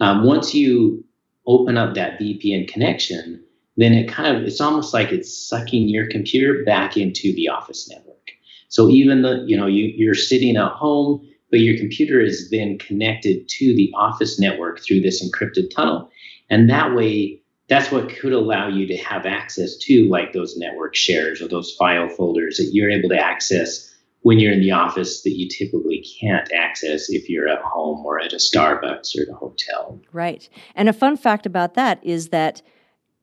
um, 0.00 0.24
once 0.24 0.54
you 0.54 1.04
open 1.46 1.76
up 1.76 1.94
that 1.94 2.18
VPN 2.18 2.68
connection, 2.68 3.42
then 3.76 3.92
it 3.92 4.08
kind 4.08 4.36
of 4.36 4.42
it's 4.42 4.60
almost 4.60 4.94
like 4.94 5.12
it's 5.12 5.36
sucking 5.48 5.88
your 5.88 6.08
computer 6.08 6.64
back 6.64 6.96
into 6.96 7.32
the 7.34 7.48
office 7.48 7.88
network. 7.90 8.30
So 8.68 8.88
even 8.88 9.22
though 9.22 9.44
you 9.44 9.56
know 9.56 9.66
you, 9.66 9.92
you're 9.96 10.14
sitting 10.14 10.56
at 10.56 10.72
home, 10.72 11.26
but 11.50 11.60
your 11.60 11.78
computer 11.78 12.20
is 12.20 12.50
then 12.50 12.78
connected 12.78 13.48
to 13.48 13.74
the 13.76 13.92
office 13.96 14.40
network 14.40 14.80
through 14.80 15.00
this 15.00 15.22
encrypted 15.22 15.74
tunnel, 15.74 16.10
and 16.50 16.68
that 16.70 16.94
way 16.94 17.40
that's 17.68 17.90
what 17.90 18.08
could 18.08 18.32
allow 18.32 18.68
you 18.68 18.86
to 18.86 18.96
have 18.96 19.26
access 19.26 19.76
to 19.76 20.08
like 20.08 20.32
those 20.32 20.56
network 20.56 20.94
shares 20.94 21.42
or 21.42 21.48
those 21.48 21.74
file 21.74 22.08
folders 22.08 22.58
that 22.58 22.70
you're 22.72 22.90
able 22.90 23.08
to 23.08 23.18
access 23.18 23.92
when 24.22 24.38
you're 24.40 24.52
in 24.52 24.60
the 24.60 24.72
office 24.72 25.22
that 25.22 25.36
you 25.36 25.48
typically 25.48 26.04
can't 26.20 26.50
access 26.52 27.08
if 27.10 27.28
you're 27.28 27.48
at 27.48 27.62
home 27.62 28.04
or 28.04 28.20
at 28.20 28.32
a 28.32 28.36
Starbucks 28.36 29.16
or 29.16 29.30
a 29.30 29.34
hotel. 29.34 30.00
Right. 30.12 30.48
And 30.74 30.88
a 30.88 30.92
fun 30.92 31.16
fact 31.16 31.46
about 31.46 31.74
that 31.74 32.04
is 32.04 32.28
that 32.28 32.62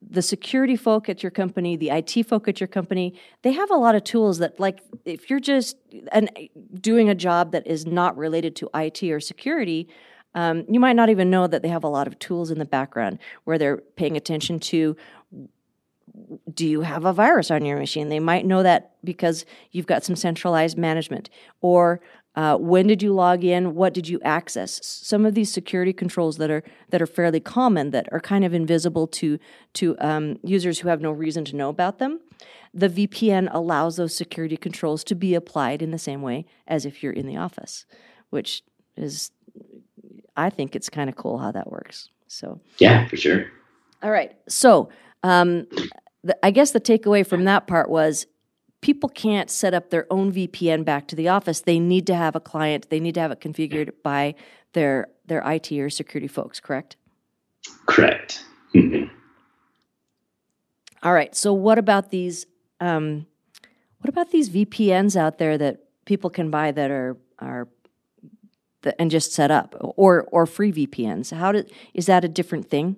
the 0.02 0.22
security 0.22 0.76
folk 0.76 1.10
at 1.10 1.24
your 1.24 1.32
company, 1.32 1.76
the 1.76 1.90
IT 1.90 2.26
folk 2.28 2.48
at 2.48 2.60
your 2.60 2.68
company, 2.68 3.14
they 3.42 3.52
have 3.52 3.72
a 3.72 3.76
lot 3.76 3.96
of 3.96 4.04
tools 4.04 4.38
that, 4.40 4.60
like, 4.60 4.82
if 5.06 5.30
you're 5.30 5.40
just 5.40 5.78
an, 6.12 6.30
doing 6.80 7.10
a 7.10 7.16
job 7.16 7.52
that 7.52 7.66
is 7.68 7.86
not 7.86 8.16
related 8.18 8.56
to 8.58 8.70
IT 8.74 9.04
or 9.04 9.20
security, 9.20 9.88
um, 10.36 10.66
you 10.68 10.80
might 10.80 10.96
not 10.96 11.10
even 11.10 11.30
know 11.30 11.48
that 11.48 11.62
they 11.62 11.68
have 11.68 11.84
a 11.84 11.90
lot 11.90 12.08
of 12.08 12.18
tools 12.20 12.52
in 12.52 12.60
the 12.60 12.66
background 12.66 13.20
where 13.44 13.58
they're 13.58 13.78
paying 13.78 14.18
attention 14.18 14.60
to 14.60 14.96
do 16.54 16.68
you 16.68 16.82
have 16.82 17.06
a 17.06 17.14
virus 17.14 17.50
on 17.50 17.66
your 17.66 17.78
machine? 17.78 18.10
They 18.10 18.20
might 18.20 18.46
know 18.46 18.62
that 18.64 18.92
because 19.04 19.46
you've 19.72 19.88
got 19.88 20.04
some 20.04 20.16
centralized 20.16 20.78
management. 20.78 21.30
Or 21.62 22.02
uh, 22.36 22.58
when 22.58 22.88
did 22.88 23.02
you 23.02 23.14
log 23.14 23.44
in? 23.44 23.76
What 23.76 23.94
did 23.94 24.08
you 24.08 24.20
access? 24.24 24.80
Some 24.84 25.26
of 25.26 25.36
these 25.36 25.52
security 25.52 25.94
controls 25.94 26.38
that 26.38 26.50
are 26.50 26.64
that 26.90 27.02
are 27.02 27.08
fairly 27.08 27.40
common 27.40 27.92
that 27.92 28.08
are 28.12 28.20
kind 28.20 28.44
of 28.44 28.54
invisible 28.54 29.08
to 29.08 29.40
to 29.74 29.96
um, 30.00 30.40
users 30.44 30.80
who 30.80 30.90
have 30.90 31.02
no 31.02 31.12
reason 31.12 31.46
to 31.46 31.56
know 31.56 31.70
about 31.70 32.00
them. 32.00 32.20
The 32.74 32.90
VPN 32.90 33.50
allows 33.52 33.98
those 33.98 34.16
security 34.16 34.58
controls 34.58 35.04
to 35.06 35.16
be 35.16 35.36
applied 35.36 35.82
in 35.82 35.92
the 35.92 36.00
same 36.00 36.24
way 36.24 36.46
as 36.68 36.86
if 36.86 37.04
you're 37.04 37.14
in 37.14 37.28
the 37.28 37.38
office, 37.38 37.86
which 38.32 38.64
is 38.96 39.32
I 40.36 40.50
think 40.50 40.76
it's 40.76 40.90
kind 40.90 41.10
of 41.10 41.16
cool 41.16 41.38
how 41.38 41.52
that 41.52 41.72
works. 41.72 42.10
So 42.28 42.60
yeah, 42.80 43.08
for 43.08 43.18
sure. 43.18 43.46
All 44.02 44.12
right. 44.12 44.36
So 44.48 44.90
um, 45.24 45.68
the, 46.24 46.38
I 46.44 46.52
guess 46.52 46.72
the 46.72 46.82
takeaway 46.82 47.26
from 47.26 47.46
that 47.46 47.68
part 47.68 47.90
was 47.90 48.26
people 48.82 49.10
can't 49.10 49.50
set 49.50 49.74
up 49.74 49.90
their 49.90 50.06
own 50.12 50.32
VPN 50.32 50.84
back 50.84 51.08
to 51.08 51.16
the 51.16 51.30
office. 51.30 51.62
They 51.62 51.80
need 51.80 52.08
to 52.08 52.16
have 52.16 52.36
a 52.36 52.40
client. 52.40 52.90
They 52.90 53.00
need 53.00 53.16
to 53.16 53.22
have 53.22 53.32
it 53.32 53.40
configured 53.40 53.92
by 54.04 54.36
their 54.74 55.08
their 55.26 55.42
IT 55.50 55.72
or 55.72 55.90
security 55.90 56.28
folks. 56.28 56.60
Correct. 56.60 56.98
Correct. 57.86 58.44
Mm-hmm. 58.76 59.14
All 61.02 61.14
right. 61.14 61.34
So 61.36 61.54
what 61.54 61.78
about 61.78 62.10
these? 62.10 62.46
Um, 62.80 63.26
what 64.00 64.10
about 64.10 64.32
these 64.32 64.50
VPNs 64.50 65.16
out 65.16 65.38
there 65.38 65.58
that 65.58 65.80
people 66.06 66.30
can 66.30 66.50
buy 66.50 66.72
that 66.72 66.92
are 66.92 67.18
are 67.40 67.68
and 69.00 69.12
just 69.12 69.34
set 69.34 69.52
up 69.52 69.76
or 69.80 70.24
or 70.32 70.46
free 70.46 70.72
VPNs? 70.72 71.36
How 71.36 71.52
did 71.52 71.72
is 71.94 72.06
that 72.06 72.24
a 72.24 72.28
different 72.28 72.70
thing? 72.70 72.98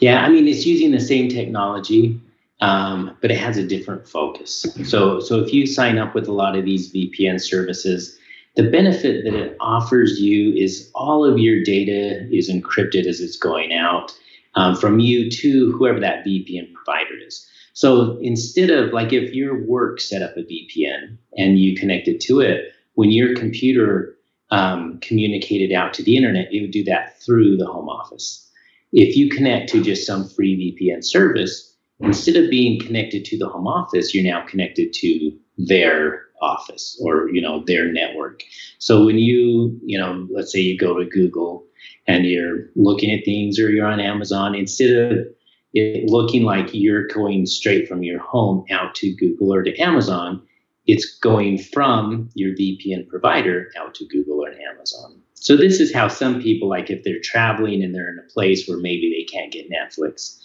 Yeah, 0.00 0.24
I 0.24 0.28
mean 0.28 0.48
it's 0.48 0.66
using 0.66 0.92
the 0.92 1.00
same 1.00 1.28
technology, 1.28 2.20
um, 2.60 3.16
but 3.20 3.30
it 3.30 3.38
has 3.38 3.56
a 3.56 3.66
different 3.66 4.08
focus. 4.08 4.66
So 4.84 5.20
so 5.20 5.40
if 5.40 5.52
you 5.52 5.66
sign 5.66 5.98
up 5.98 6.14
with 6.14 6.28
a 6.28 6.32
lot 6.32 6.56
of 6.56 6.64
these 6.64 6.92
VPN 6.92 7.40
services, 7.40 8.18
the 8.56 8.68
benefit 8.70 9.24
that 9.24 9.34
it 9.34 9.56
offers 9.60 10.20
you 10.20 10.52
is 10.54 10.90
all 10.94 11.24
of 11.24 11.38
your 11.38 11.62
data 11.62 12.28
is 12.34 12.50
encrypted 12.50 13.06
as 13.06 13.20
it's 13.20 13.36
going 13.36 13.72
out 13.72 14.12
um, 14.54 14.74
from 14.76 14.98
you 14.98 15.30
to 15.30 15.72
whoever 15.72 16.00
that 16.00 16.24
VPN 16.24 16.72
provider 16.74 17.16
is. 17.26 17.46
So 17.72 18.18
instead 18.20 18.70
of 18.70 18.92
like 18.92 19.12
if 19.12 19.32
your 19.32 19.64
work 19.66 20.00
set 20.00 20.22
up 20.22 20.36
a 20.36 20.40
VPN 20.40 21.16
and 21.36 21.58
you 21.58 21.76
connected 21.76 22.20
to 22.22 22.40
it, 22.40 22.72
when 22.94 23.10
your 23.10 23.34
computer 23.34 24.09
um, 24.50 24.98
communicated 25.00 25.72
out 25.72 25.94
to 25.94 26.02
the 26.02 26.16
internet, 26.16 26.52
it 26.52 26.60
would 26.60 26.70
do 26.70 26.84
that 26.84 27.20
through 27.22 27.56
the 27.56 27.66
home 27.66 27.88
office. 27.88 28.48
If 28.92 29.16
you 29.16 29.30
connect 29.30 29.70
to 29.70 29.82
just 29.82 30.06
some 30.06 30.28
free 30.28 30.76
VPN 30.80 31.04
service, 31.04 31.74
instead 32.00 32.36
of 32.36 32.50
being 32.50 32.80
connected 32.80 33.24
to 33.26 33.38
the 33.38 33.48
home 33.48 33.66
office, 33.66 34.14
you're 34.14 34.24
now 34.24 34.44
connected 34.46 34.92
to 34.94 35.32
their 35.58 36.26
office 36.42 37.00
or 37.04 37.28
you 37.30 37.40
know 37.40 37.62
their 37.66 37.92
network. 37.92 38.42
So 38.78 39.04
when 39.04 39.18
you 39.18 39.78
you 39.84 39.98
know 39.98 40.26
let's 40.30 40.52
say 40.52 40.60
you 40.60 40.78
go 40.78 40.98
to 40.98 41.04
Google 41.04 41.66
and 42.06 42.24
you're 42.24 42.70
looking 42.76 43.10
at 43.12 43.24
things 43.24 43.58
or 43.58 43.70
you're 43.70 43.86
on 43.86 44.00
Amazon, 44.00 44.54
instead 44.54 44.96
of 44.96 45.26
it 45.72 46.10
looking 46.10 46.42
like 46.42 46.70
you're 46.72 47.06
going 47.06 47.46
straight 47.46 47.86
from 47.86 48.02
your 48.02 48.18
home 48.18 48.64
out 48.70 48.94
to 48.96 49.14
Google 49.14 49.54
or 49.54 49.62
to 49.62 49.76
Amazon, 49.78 50.42
it's 50.86 51.18
going 51.18 51.58
from 51.58 52.30
your 52.34 52.54
VPN 52.54 53.08
provider 53.08 53.68
out 53.78 53.94
to 53.96 54.06
Google 54.06 54.44
or 54.44 54.50
Amazon. 54.50 55.20
So 55.34 55.56
this 55.56 55.80
is 55.80 55.92
how 55.92 56.08
some 56.08 56.40
people 56.40 56.68
like 56.68 56.90
if 56.90 57.02
they're 57.04 57.20
traveling 57.22 57.82
and 57.82 57.94
they're 57.94 58.10
in 58.10 58.18
a 58.18 58.32
place 58.32 58.68
where 58.68 58.78
maybe 58.78 59.10
they 59.10 59.24
can't 59.24 59.52
get 59.52 59.70
Netflix, 59.70 60.38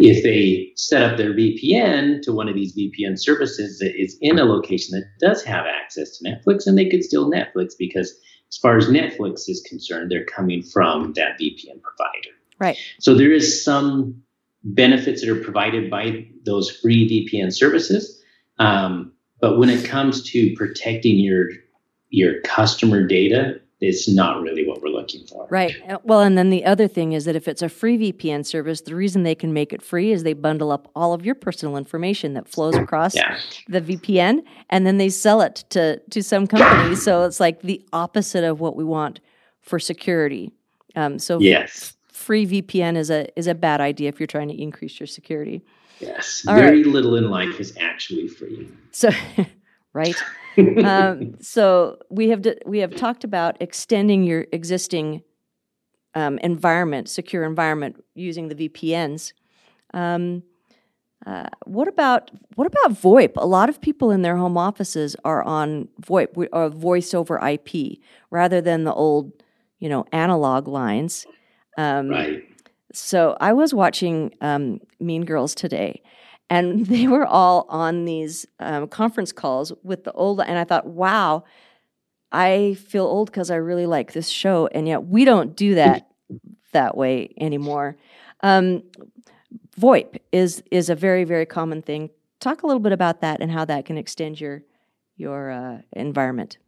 if 0.00 0.22
they 0.22 0.72
set 0.76 1.02
up 1.02 1.16
their 1.16 1.32
VPN 1.32 2.22
to 2.22 2.32
one 2.32 2.48
of 2.48 2.54
these 2.54 2.76
VPN 2.76 3.18
services 3.18 3.78
that 3.78 3.92
is 3.96 4.16
in 4.20 4.38
a 4.38 4.44
location 4.44 4.98
that 4.98 5.06
does 5.20 5.42
have 5.44 5.66
access 5.66 6.18
to 6.18 6.24
Netflix, 6.24 6.66
and 6.66 6.76
they 6.76 6.88
could 6.88 7.04
still 7.04 7.30
Netflix 7.30 7.72
because 7.78 8.12
as 8.48 8.58
far 8.58 8.76
as 8.76 8.88
Netflix 8.88 9.48
is 9.48 9.64
concerned, 9.68 10.10
they're 10.10 10.24
coming 10.24 10.62
from 10.62 11.12
that 11.14 11.38
VPN 11.40 11.80
provider. 11.82 12.36
Right. 12.58 12.78
So 13.00 13.14
there 13.14 13.32
is 13.32 13.64
some 13.64 14.22
benefits 14.64 15.22
that 15.22 15.30
are 15.30 15.42
provided 15.42 15.90
by 15.90 16.26
those 16.44 16.70
free 16.70 17.08
VPN 17.08 17.52
services. 17.52 18.22
Um, 18.58 19.11
but 19.42 19.58
when 19.58 19.68
it 19.68 19.84
comes 19.84 20.22
to 20.30 20.54
protecting 20.54 21.18
your 21.18 21.50
your 22.08 22.40
customer 22.42 23.06
data, 23.06 23.60
it's 23.80 24.08
not 24.08 24.40
really 24.40 24.66
what 24.66 24.80
we're 24.80 24.90
looking 24.90 25.26
for. 25.26 25.48
Right. 25.50 25.74
Uh, 25.88 25.98
well, 26.04 26.20
and 26.20 26.38
then 26.38 26.50
the 26.50 26.64
other 26.64 26.86
thing 26.86 27.12
is 27.12 27.24
that 27.24 27.34
if 27.34 27.48
it's 27.48 27.62
a 27.62 27.68
free 27.68 27.98
VPN 27.98 28.46
service, 28.46 28.82
the 28.82 28.94
reason 28.94 29.24
they 29.24 29.34
can 29.34 29.52
make 29.52 29.72
it 29.72 29.82
free 29.82 30.12
is 30.12 30.22
they 30.22 30.34
bundle 30.34 30.70
up 30.70 30.88
all 30.94 31.12
of 31.14 31.26
your 31.26 31.34
personal 31.34 31.76
information 31.76 32.34
that 32.34 32.48
flows 32.48 32.76
across 32.76 33.16
yeah. 33.16 33.38
the 33.68 33.80
VPN 33.80 34.42
and 34.70 34.86
then 34.86 34.98
they 34.98 35.08
sell 35.08 35.40
it 35.40 35.64
to 35.70 35.98
to 36.10 36.22
some 36.22 36.46
companies. 36.46 37.02
so 37.02 37.24
it's 37.24 37.40
like 37.40 37.62
the 37.62 37.84
opposite 37.92 38.44
of 38.44 38.60
what 38.60 38.76
we 38.76 38.84
want 38.84 39.20
for 39.60 39.80
security. 39.80 40.52
Um, 40.94 41.18
so 41.18 41.40
yes. 41.40 41.96
free 42.12 42.46
VPN 42.46 42.96
is 42.96 43.10
a 43.10 43.26
is 43.36 43.48
a 43.48 43.54
bad 43.54 43.80
idea 43.80 44.08
if 44.08 44.20
you're 44.20 44.28
trying 44.28 44.48
to 44.48 44.62
increase 44.62 45.00
your 45.00 45.08
security. 45.08 45.64
Yes. 46.02 46.44
All 46.46 46.54
Very 46.54 46.82
right. 46.82 46.86
little 46.86 47.16
in 47.16 47.30
life 47.30 47.60
is 47.60 47.74
actually 47.78 48.28
free. 48.28 48.68
So, 48.90 49.10
right. 49.92 50.20
um, 50.84 51.34
so 51.40 51.98
we 52.10 52.28
have 52.28 52.42
d- 52.42 52.58
we 52.66 52.80
have 52.80 52.94
talked 52.94 53.24
about 53.24 53.56
extending 53.60 54.24
your 54.24 54.46
existing 54.52 55.22
um, 56.14 56.38
environment, 56.38 57.08
secure 57.08 57.44
environment, 57.44 58.04
using 58.14 58.48
the 58.48 58.68
VPNs. 58.68 59.32
Um, 59.94 60.42
uh, 61.24 61.48
what 61.64 61.86
about 61.88 62.30
what 62.56 62.66
about 62.66 63.00
VoIP? 63.00 63.32
A 63.36 63.46
lot 63.46 63.68
of 63.68 63.80
people 63.80 64.10
in 64.10 64.22
their 64.22 64.36
home 64.36 64.58
offices 64.58 65.14
are 65.24 65.42
on 65.42 65.88
VoIP 66.02 66.48
or 66.52 66.68
voice 66.68 67.14
over 67.14 67.38
IP 67.38 67.98
rather 68.30 68.60
than 68.60 68.84
the 68.84 68.92
old, 68.92 69.32
you 69.78 69.88
know, 69.88 70.04
analog 70.12 70.66
lines. 70.66 71.26
Um, 71.78 72.08
right. 72.08 72.44
So 72.92 73.36
I 73.40 73.52
was 73.52 73.74
watching 73.74 74.34
um, 74.40 74.80
Mean 75.00 75.24
Girls 75.24 75.54
today, 75.54 76.02
and 76.50 76.86
they 76.92 77.06
were 77.06 77.26
all 77.26 77.66
on 77.68 78.04
these 78.04 78.46
um, 78.60 78.88
conference 78.88 79.32
calls 79.32 79.72
with 79.82 80.04
the 80.04 80.12
old. 80.12 80.40
And 80.40 80.58
I 80.58 80.64
thought, 80.64 80.86
wow, 80.86 81.44
I 82.30 82.74
feel 82.74 83.04
old 83.04 83.30
because 83.30 83.50
I 83.50 83.56
really 83.56 83.86
like 83.86 84.12
this 84.12 84.28
show, 84.28 84.66
and 84.68 84.86
yet 84.88 85.04
we 85.06 85.24
don't 85.24 85.56
do 85.56 85.74
that 85.74 86.08
that 86.72 86.96
way 86.96 87.34
anymore. 87.38 87.96
Um, 88.42 88.82
VoIP 89.78 90.18
is 90.32 90.62
is 90.70 90.90
a 90.90 90.94
very 90.94 91.24
very 91.24 91.46
common 91.46 91.82
thing. 91.82 92.10
Talk 92.40 92.62
a 92.62 92.66
little 92.66 92.80
bit 92.80 92.92
about 92.92 93.20
that 93.20 93.40
and 93.40 93.50
how 93.50 93.64
that 93.66 93.84
can 93.84 93.98
extend 93.98 94.40
your 94.40 94.62
your 95.16 95.50
uh, 95.50 95.78
environment. 95.92 96.58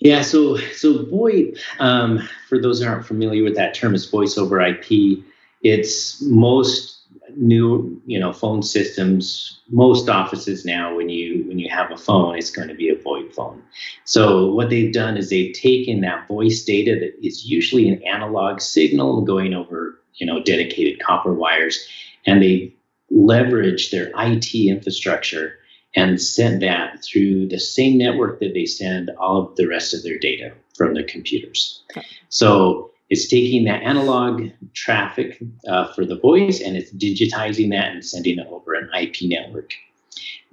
Yeah, 0.00 0.22
so 0.22 0.56
so 0.56 1.04
VoIP, 1.04 1.58
um, 1.80 2.28
for 2.48 2.60
those 2.60 2.80
who 2.80 2.88
aren't 2.88 3.06
familiar 3.06 3.42
with 3.42 3.56
that 3.56 3.74
term, 3.74 3.94
is 3.94 4.08
voice 4.08 4.38
over 4.38 4.60
IP. 4.60 5.24
It's 5.62 6.22
most 6.22 6.98
new, 7.36 8.00
you 8.06 8.18
know, 8.18 8.32
phone 8.32 8.62
systems. 8.62 9.60
Most 9.70 10.08
offices 10.08 10.64
now, 10.64 10.94
when 10.94 11.08
you 11.08 11.44
when 11.48 11.58
you 11.58 11.68
have 11.68 11.90
a 11.90 11.96
phone, 11.96 12.38
it's 12.38 12.50
going 12.50 12.68
to 12.68 12.74
be 12.74 12.88
a 12.88 12.96
VoIP 12.96 13.34
phone. 13.34 13.60
So 14.04 14.52
what 14.52 14.70
they've 14.70 14.92
done 14.92 15.16
is 15.16 15.30
they've 15.30 15.52
taken 15.52 16.00
that 16.02 16.28
voice 16.28 16.64
data 16.64 16.94
that 17.00 17.26
is 17.26 17.46
usually 17.46 17.88
an 17.88 18.00
analog 18.04 18.60
signal 18.60 19.22
going 19.22 19.52
over, 19.52 20.00
you 20.14 20.26
know, 20.26 20.40
dedicated 20.42 21.00
copper 21.00 21.34
wires, 21.34 21.88
and 22.24 22.40
they 22.40 22.72
leverage 23.10 23.90
their 23.90 24.12
IT 24.16 24.54
infrastructure 24.54 25.54
and 25.96 26.20
send 26.20 26.62
that 26.62 27.02
through 27.04 27.48
the 27.48 27.58
same 27.58 27.98
network 27.98 28.40
that 28.40 28.54
they 28.54 28.66
send 28.66 29.10
all 29.18 29.42
of 29.42 29.56
the 29.56 29.66
rest 29.66 29.94
of 29.94 30.02
their 30.02 30.18
data 30.18 30.52
from 30.76 30.94
their 30.94 31.04
computers. 31.04 31.82
So 32.28 32.90
it's 33.10 33.28
taking 33.28 33.64
that 33.64 33.82
analog 33.82 34.50
traffic 34.74 35.42
uh, 35.66 35.92
for 35.94 36.04
the 36.04 36.18
voice 36.18 36.60
and 36.60 36.76
it's 36.76 36.92
digitizing 36.92 37.70
that 37.70 37.92
and 37.92 38.04
sending 38.04 38.38
it 38.38 38.46
over 38.48 38.74
an 38.74 38.90
IP 38.98 39.16
network. 39.22 39.72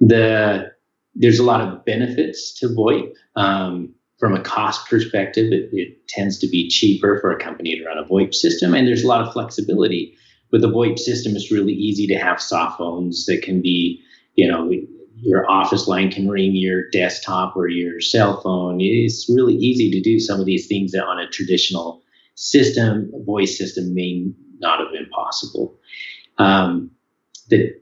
The 0.00 0.72
there's 1.16 1.38
a 1.38 1.44
lot 1.44 1.62
of 1.62 1.84
benefits 1.84 2.52
to 2.60 2.68
VoIP. 2.68 3.12
Um, 3.36 3.94
from 4.18 4.34
a 4.34 4.40
cost 4.40 4.88
perspective, 4.88 5.52
it, 5.52 5.70
it, 5.72 6.08
tends 6.08 6.38
to 6.38 6.46
be 6.46 6.68
cheaper 6.68 7.18
for 7.20 7.30
a 7.30 7.38
company 7.38 7.76
to 7.76 7.84
run 7.84 7.98
a 7.98 8.04
VoIP 8.04 8.32
system, 8.32 8.74
and 8.74 8.86
there's 8.86 9.02
a 9.02 9.08
lot 9.08 9.26
of 9.26 9.32
flexibility. 9.32 10.14
With 10.52 10.62
the 10.62 10.70
VoIP 10.70 10.98
system, 10.98 11.34
it's 11.34 11.50
really 11.50 11.72
easy 11.72 12.06
to 12.06 12.14
have 12.14 12.40
soft 12.40 12.78
phones 12.78 13.26
that 13.26 13.42
can 13.42 13.60
be, 13.60 14.00
you 14.34 14.46
know, 14.46 14.70
your 15.20 15.50
office 15.50 15.88
line 15.88 16.10
can 16.10 16.28
ring 16.28 16.54
your 16.54 16.90
desktop 16.90 17.56
or 17.56 17.68
your 17.68 18.00
cell 18.00 18.40
phone. 18.42 18.78
It's 18.80 19.28
really 19.28 19.54
easy 19.54 19.90
to 19.90 20.00
do 20.00 20.20
some 20.20 20.40
of 20.40 20.46
these 20.46 20.66
things 20.66 20.92
that 20.92 21.04
on 21.04 21.18
a 21.18 21.28
traditional 21.28 22.02
system, 22.34 23.10
voice 23.24 23.56
system, 23.56 23.94
may 23.94 24.30
not 24.58 24.80
have 24.80 24.92
been 24.92 25.08
possible. 25.08 25.78
Um, 26.38 26.90
the 27.48 27.74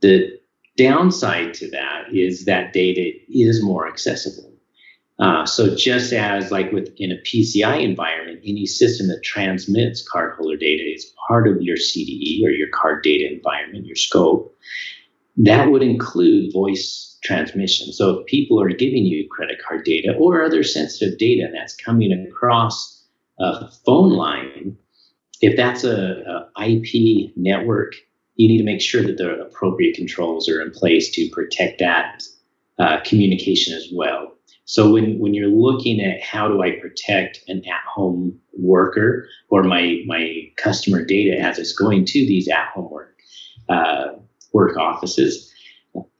the 0.00 0.40
downside 0.76 1.54
to 1.54 1.70
that 1.70 2.12
is 2.12 2.44
that 2.46 2.72
data 2.72 3.12
is 3.28 3.62
more 3.62 3.88
accessible. 3.88 4.50
Uh, 5.20 5.46
so 5.46 5.76
just 5.76 6.12
as 6.12 6.50
like 6.50 6.72
within 6.72 7.12
a 7.12 7.16
PCI 7.18 7.82
environment, 7.82 8.40
any 8.44 8.66
system 8.66 9.06
that 9.06 9.22
transmits 9.22 10.06
cardholder 10.06 10.58
data 10.58 10.82
is 10.82 11.12
part 11.28 11.46
of 11.46 11.62
your 11.62 11.76
CDE 11.76 12.44
or 12.44 12.50
your 12.50 12.68
card 12.74 13.04
data 13.04 13.32
environment, 13.32 13.86
your 13.86 13.94
scope 13.94 14.56
that 15.36 15.70
would 15.70 15.82
include 15.82 16.52
voice 16.52 17.18
transmission. 17.22 17.92
So 17.92 18.18
if 18.18 18.26
people 18.26 18.60
are 18.60 18.68
giving 18.68 19.04
you 19.04 19.28
credit 19.30 19.58
card 19.66 19.84
data 19.84 20.14
or 20.18 20.42
other 20.44 20.62
sensitive 20.62 21.18
data 21.18 21.48
that's 21.52 21.74
coming 21.74 22.12
across 22.28 23.02
a 23.40 23.68
phone 23.84 24.10
line, 24.10 24.76
if 25.40 25.56
that's 25.56 25.84
a, 25.84 26.48
a 26.56 26.68
IP 26.68 27.32
network, 27.36 27.94
you 28.36 28.48
need 28.48 28.58
to 28.58 28.64
make 28.64 28.80
sure 28.80 29.02
that 29.02 29.16
the 29.16 29.40
appropriate 29.40 29.96
controls 29.96 30.48
are 30.48 30.60
in 30.60 30.70
place 30.70 31.10
to 31.12 31.28
protect 31.30 31.78
that 31.80 32.22
uh, 32.78 33.00
communication 33.04 33.74
as 33.74 33.88
well. 33.92 34.32
So 34.66 34.92
when, 34.92 35.18
when 35.18 35.34
you're 35.34 35.48
looking 35.48 36.00
at 36.00 36.22
how 36.22 36.48
do 36.48 36.62
I 36.62 36.78
protect 36.80 37.40
an 37.48 37.62
at-home 37.66 38.38
worker 38.54 39.28
or 39.50 39.62
my 39.62 40.02
my 40.06 40.50
customer 40.56 41.04
data 41.04 41.38
as 41.38 41.58
it's 41.58 41.74
going 41.74 42.06
to 42.06 42.26
these 42.26 42.48
at-home 42.48 42.90
work 42.90 43.14
uh, 43.68 44.12
work 44.54 44.78
offices. 44.78 45.52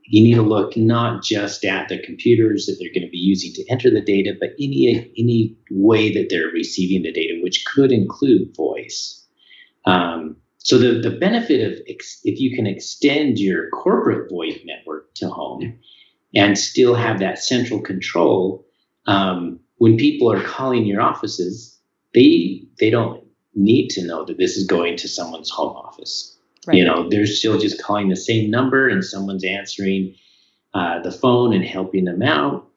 You 0.06 0.22
need 0.22 0.34
to 0.34 0.42
look 0.42 0.76
not 0.76 1.22
just 1.22 1.64
at 1.64 1.88
the 1.88 1.98
computers 2.02 2.66
that 2.66 2.76
they're 2.78 2.92
going 2.92 3.06
to 3.06 3.10
be 3.10 3.16
using 3.16 3.52
to 3.54 3.64
enter 3.70 3.90
the 3.90 4.02
data, 4.02 4.34
but 4.38 4.50
any 4.60 5.10
any 5.16 5.56
way 5.70 6.12
that 6.12 6.26
they're 6.28 6.48
receiving 6.48 7.02
the 7.02 7.12
data, 7.12 7.40
which 7.42 7.64
could 7.64 7.90
include 7.90 8.54
voice. 8.54 9.26
Um, 9.86 10.36
so 10.58 10.78
the, 10.78 10.98
the 10.98 11.16
benefit 11.16 11.72
of 11.72 11.78
ex- 11.88 12.20
if 12.24 12.38
you 12.40 12.54
can 12.54 12.66
extend 12.66 13.38
your 13.38 13.68
corporate 13.70 14.30
VoIP 14.30 14.64
network 14.64 15.14
to 15.16 15.28
home 15.28 15.78
and 16.34 16.58
still 16.58 16.94
have 16.94 17.20
that 17.20 17.38
central 17.38 17.80
control, 17.80 18.66
um, 19.06 19.60
when 19.76 19.96
people 19.96 20.30
are 20.30 20.42
calling 20.42 20.84
your 20.84 21.00
offices, 21.00 21.78
they 22.14 22.62
they 22.78 22.90
don't 22.90 23.24
need 23.54 23.88
to 23.90 24.06
know 24.06 24.24
that 24.24 24.38
this 24.38 24.56
is 24.56 24.66
going 24.66 24.96
to 24.98 25.08
someone's 25.08 25.50
home 25.50 25.76
office. 25.76 26.33
Right. 26.66 26.76
You 26.76 26.84
know, 26.84 27.08
they're 27.08 27.26
still 27.26 27.58
just 27.58 27.82
calling 27.82 28.08
the 28.08 28.16
same 28.16 28.50
number 28.50 28.88
and 28.88 29.04
someone's 29.04 29.44
answering 29.44 30.14
uh, 30.72 31.00
the 31.02 31.12
phone 31.12 31.52
and 31.52 31.64
helping 31.64 32.04
them 32.04 32.22
out. 32.22 32.68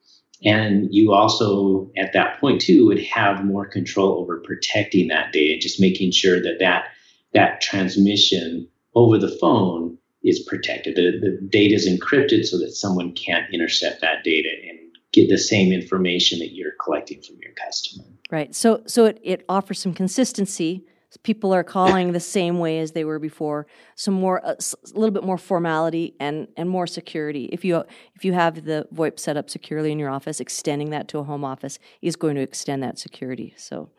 And 0.44 0.88
you 0.94 1.12
also, 1.12 1.90
at 1.96 2.12
that 2.12 2.38
point 2.40 2.60
too, 2.60 2.86
would 2.86 3.02
have 3.02 3.44
more 3.44 3.66
control 3.66 4.18
over 4.18 4.38
protecting 4.38 5.08
that 5.08 5.32
data, 5.32 5.58
just 5.58 5.80
making 5.80 6.12
sure 6.12 6.40
that 6.40 6.58
that, 6.60 6.86
that 7.34 7.60
transmission 7.60 8.68
over 8.94 9.18
the 9.18 9.36
phone 9.40 9.98
is 10.22 10.40
protected. 10.40 10.96
The, 10.96 11.18
the 11.20 11.48
data 11.48 11.74
is 11.74 11.88
encrypted 11.88 12.44
so 12.44 12.58
that 12.58 12.72
someone 12.72 13.12
can't 13.12 13.52
intercept 13.52 14.00
that 14.00 14.22
data 14.22 14.48
and 14.68 14.78
get 15.12 15.28
the 15.28 15.38
same 15.38 15.72
information 15.72 16.38
that 16.38 16.54
you're 16.54 16.74
collecting 16.82 17.20
from 17.22 17.36
your 17.42 17.52
customer. 17.52 18.04
Right. 18.30 18.54
So, 18.54 18.82
so 18.86 19.06
it, 19.06 19.18
it 19.22 19.44
offers 19.48 19.80
some 19.80 19.94
consistency 19.94 20.84
people 21.22 21.54
are 21.54 21.64
calling 21.64 22.12
the 22.12 22.20
same 22.20 22.58
way 22.58 22.80
as 22.80 22.92
they 22.92 23.04
were 23.04 23.18
before. 23.18 23.66
Some 23.94 24.14
more 24.14 24.44
uh, 24.44 24.54
a 24.54 24.98
little 24.98 25.12
bit 25.12 25.24
more 25.24 25.38
formality 25.38 26.14
and 26.20 26.48
and 26.56 26.68
more 26.68 26.86
security. 26.86 27.46
If 27.46 27.64
you 27.64 27.84
if 28.14 28.24
you 28.24 28.34
have 28.34 28.64
the 28.64 28.86
voip 28.94 29.18
set 29.18 29.36
up 29.36 29.48
securely 29.48 29.90
in 29.90 29.98
your 29.98 30.10
office 30.10 30.40
extending 30.40 30.90
that 30.90 31.08
to 31.08 31.18
a 31.18 31.24
home 31.24 31.44
office 31.44 31.78
is 32.02 32.16
going 32.16 32.34
to 32.36 32.42
extend 32.42 32.82
that 32.82 32.98
security. 32.98 33.54
So 33.56 33.90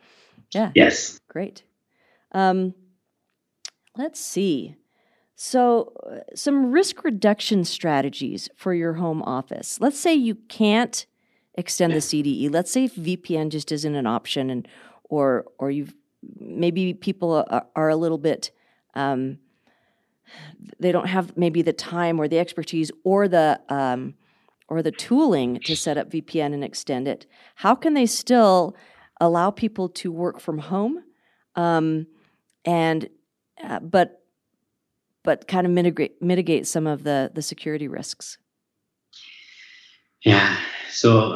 yeah. 0.51 0.71
Yes. 0.75 1.19
Great. 1.27 1.63
Um, 2.31 2.75
let's 3.97 4.19
see. 4.19 4.75
So 5.35 5.93
uh, 6.05 6.35
some 6.35 6.71
risk 6.71 7.03
reduction 7.03 7.63
strategies 7.63 8.49
for 8.55 8.73
your 8.73 8.93
home 8.93 9.23
office. 9.23 9.79
Let's 9.81 9.99
say 9.99 10.13
you 10.13 10.35
can't 10.35 11.05
extend 11.55 11.91
the 11.91 11.97
cde 11.97 12.49
let's 12.53 12.71
say 12.71 12.87
vpn 12.87 13.49
just 13.49 13.69
isn't 13.71 13.95
an 13.95 14.07
option 14.07 14.49
and 14.49 14.65
or 15.09 15.45
or 15.57 15.69
you've 15.69 15.93
maybe 16.39 16.93
people 16.93 17.33
are, 17.33 17.65
are 17.75 17.89
a 17.89 17.95
little 17.95 18.17
bit 18.17 18.51
um, 18.95 19.39
they 20.79 20.91
don't 20.91 21.07
have 21.07 21.35
maybe 21.37 21.61
the 21.61 21.73
time 21.73 22.19
or 22.19 22.27
the 22.27 22.39
expertise 22.39 22.91
or 23.03 23.27
the 23.27 23.59
um, 23.69 24.13
or 24.67 24.81
the 24.81 24.91
tooling 24.91 25.59
to 25.61 25.75
set 25.75 25.97
up 25.97 26.11
VPN 26.11 26.53
and 26.53 26.63
extend 26.63 27.07
it. 27.07 27.25
How 27.55 27.75
can 27.75 27.93
they 27.93 28.05
still 28.05 28.75
allow 29.19 29.51
people 29.51 29.89
to 29.89 30.11
work 30.11 30.39
from 30.39 30.59
home, 30.59 31.03
um, 31.55 32.07
and 32.65 33.09
uh, 33.63 33.79
but 33.79 34.21
but 35.23 35.47
kind 35.47 35.65
of 35.65 35.73
mitigate 35.73 36.21
mitigate 36.21 36.67
some 36.67 36.87
of 36.87 37.03
the 37.03 37.31
the 37.33 37.41
security 37.41 37.87
risks? 37.87 38.37
Yeah. 40.23 40.57
So 40.89 41.33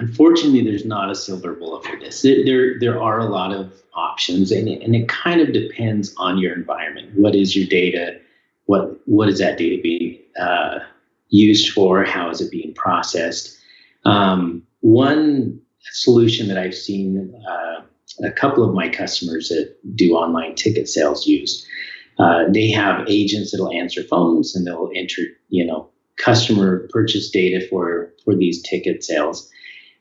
unfortunately, 0.00 0.64
there's 0.64 0.84
not 0.84 1.10
a 1.10 1.14
silver 1.14 1.52
bullet 1.52 1.84
for 1.84 1.96
this. 1.98 2.22
There, 2.22 2.78
there 2.80 3.00
are 3.00 3.20
a 3.20 3.26
lot 3.26 3.52
of 3.52 3.72
options, 3.94 4.50
and 4.50 4.68
it, 4.68 4.82
and 4.82 4.96
it 4.96 5.08
kind 5.08 5.40
of 5.40 5.52
depends 5.52 6.14
on 6.16 6.38
your 6.38 6.54
environment. 6.54 7.10
What 7.14 7.34
is 7.34 7.54
your 7.54 7.66
data? 7.66 8.18
What 8.66 9.00
what 9.06 9.28
is 9.28 9.38
that 9.38 9.58
data 9.58 9.80
being 9.82 10.18
uh, 10.40 10.80
used 11.28 11.72
for? 11.72 12.04
How 12.04 12.30
is 12.30 12.40
it 12.40 12.50
being 12.50 12.74
processed? 12.74 13.56
Um, 14.04 14.62
one 14.80 15.60
solution 15.92 16.48
that 16.48 16.58
I've 16.58 16.74
seen 16.74 17.34
uh, 17.48 17.82
a 18.24 18.32
couple 18.32 18.66
of 18.66 18.74
my 18.74 18.88
customers 18.88 19.48
that 19.48 19.74
do 19.94 20.14
online 20.14 20.54
ticket 20.54 20.88
sales 20.88 21.26
use. 21.26 21.66
Uh, 22.18 22.44
they 22.52 22.70
have 22.70 23.08
agents 23.08 23.50
that'll 23.50 23.72
answer 23.72 24.02
phones 24.02 24.54
and 24.54 24.66
they'll 24.66 24.90
enter, 24.94 25.22
you 25.48 25.64
know, 25.64 25.88
customer 26.18 26.86
purchase 26.90 27.30
data 27.30 27.66
for 27.68 28.12
for 28.24 28.36
these 28.36 28.62
ticket 28.62 29.02
sales 29.02 29.50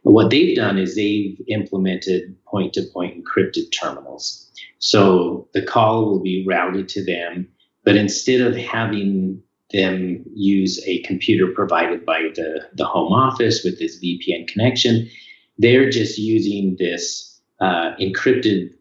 what 0.04 0.30
they've 0.30 0.56
done 0.56 0.78
is 0.78 0.96
they've 0.96 1.40
implemented 1.48 2.36
point 2.46 2.74
to 2.74 2.84
point 2.94 3.24
encrypted 3.24 3.72
terminals. 3.72 4.52
So 4.80 5.48
the 5.54 5.62
call 5.62 6.06
will 6.06 6.22
be 6.22 6.46
routed 6.48 6.88
to 6.90 7.04
them, 7.04 7.48
but 7.84 7.96
instead 7.96 8.42
of 8.42 8.56
having 8.56 9.42
them 9.72 10.24
use 10.34 10.82
a 10.88 11.02
computer 11.04 11.52
provided 11.54 12.06
by 12.06 12.30
the, 12.34 12.68
the 12.74 12.86
home 12.86 13.14
office 13.14 13.64
with 13.64 13.78
this 13.78 14.00
VPN 14.02 14.48
connection, 14.48 15.10
they're 15.58 15.90
just 15.90 16.18
using 16.18 16.76
this 16.80 17.40
uh, 17.60 17.94
encrypted 18.00 18.74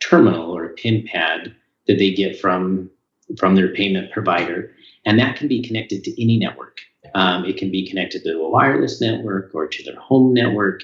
terminal 0.00 0.54
or 0.54 0.74
PIN 0.74 1.06
pad 1.10 1.54
that 1.86 1.98
they 1.98 2.12
get 2.12 2.38
from 2.38 2.90
from 3.38 3.54
their 3.54 3.72
payment 3.72 4.12
provider, 4.12 4.70
and 5.06 5.18
that 5.18 5.36
can 5.36 5.48
be 5.48 5.62
connected 5.62 6.04
to 6.04 6.22
any 6.22 6.36
network. 6.36 6.82
Um, 7.14 7.44
it 7.44 7.56
can 7.56 7.70
be 7.70 7.88
connected 7.88 8.24
to 8.24 8.40
a 8.40 8.48
wireless 8.48 9.00
network 9.00 9.54
or 9.54 9.66
to 9.68 9.82
their 9.84 10.00
home 10.00 10.34
network, 10.34 10.82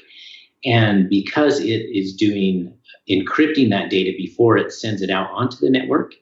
and 0.64 1.08
because 1.08 1.60
it 1.60 1.66
is 1.66 2.14
doing 2.14 2.72
encrypting 3.08 3.70
that 3.70 3.90
data 3.90 4.12
before 4.16 4.56
it 4.56 4.72
sends 4.72 5.02
it 5.02 5.10
out 5.10 5.30
onto 5.32 5.56
the 5.56 5.70
network, 5.70 6.14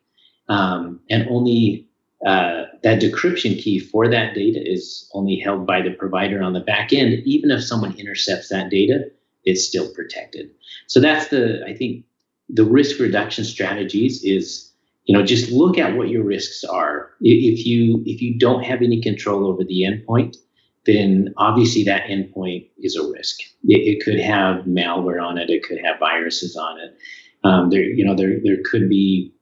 um, 0.48 1.00
and 1.10 1.28
only 1.28 1.86
uh, 2.26 2.64
that 2.82 3.00
decryption 3.00 3.60
key 3.62 3.78
for 3.78 4.08
that 4.08 4.34
data 4.34 4.60
is 4.64 5.08
only 5.14 5.38
held 5.38 5.66
by 5.66 5.80
the 5.80 5.90
provider 5.90 6.42
on 6.42 6.52
the 6.52 6.60
back 6.60 6.92
end. 6.92 7.14
Even 7.24 7.50
if 7.50 7.62
someone 7.62 7.94
intercepts 7.96 8.48
that 8.48 8.70
data, 8.70 9.04
it's 9.44 9.64
still 9.64 9.92
protected. 9.94 10.50
So 10.86 11.00
that's 11.00 11.28
the 11.28 11.64
I 11.66 11.74
think 11.74 12.04
the 12.48 12.64
risk 12.64 12.98
reduction 12.98 13.44
strategies 13.44 14.24
is 14.24 14.67
you 15.08 15.16
know 15.16 15.24
just 15.24 15.50
look 15.50 15.78
at 15.78 15.96
what 15.96 16.10
your 16.10 16.22
risks 16.22 16.62
are. 16.64 17.10
If 17.20 17.66
you 17.66 18.02
if 18.06 18.20
you 18.20 18.38
don't 18.38 18.62
have 18.62 18.82
any 18.82 19.00
control 19.00 19.46
over 19.46 19.64
the 19.64 19.82
endpoint, 19.82 20.36
then 20.84 21.34
obviously 21.38 21.82
that 21.84 22.04
endpoint 22.04 22.68
is 22.78 22.94
a 22.94 23.10
risk. 23.10 23.40
It, 23.64 23.96
it 23.96 24.04
could 24.04 24.20
have 24.20 24.66
malware 24.66 25.22
on 25.22 25.38
it. 25.38 25.48
It 25.48 25.64
could 25.64 25.78
have 25.82 25.98
viruses 25.98 26.56
on 26.56 26.78
it. 26.78 26.96
Um, 27.42 27.70
there 27.70 27.82
you 27.82 28.04
know 28.04 28.14
there 28.14 28.38
there 28.44 28.58
could 28.70 28.90
be 28.90 29.32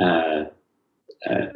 uh, 0.00 0.44
uh, 1.28 1.46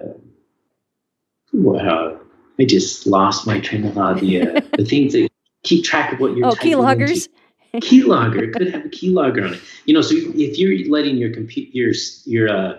well, 1.54 2.20
I 2.58 2.64
just 2.66 3.06
lost 3.06 3.46
my 3.46 3.58
train 3.60 3.86
of 3.86 3.94
thought. 3.94 4.20
The, 4.20 4.42
uh, 4.42 4.60
the 4.76 4.84
things 4.88 5.14
that 5.14 5.30
keep 5.62 5.82
track 5.82 6.12
of 6.12 6.20
what 6.20 6.36
you're. 6.36 6.46
Oh, 6.46 6.52
keyloggers. 6.52 7.28
keylogger 7.76 8.42
it 8.42 8.52
could 8.52 8.72
have 8.72 8.84
a 8.86 8.88
keylogger 8.88 9.46
on 9.46 9.54
it. 9.54 9.60
You 9.86 9.94
know, 9.94 10.02
so 10.02 10.14
if 10.14 10.58
you're 10.58 10.90
letting 10.90 11.16
your 11.16 11.32
computer 11.32 11.70
your 11.72 11.92
your 12.26 12.48
uh, 12.48 12.74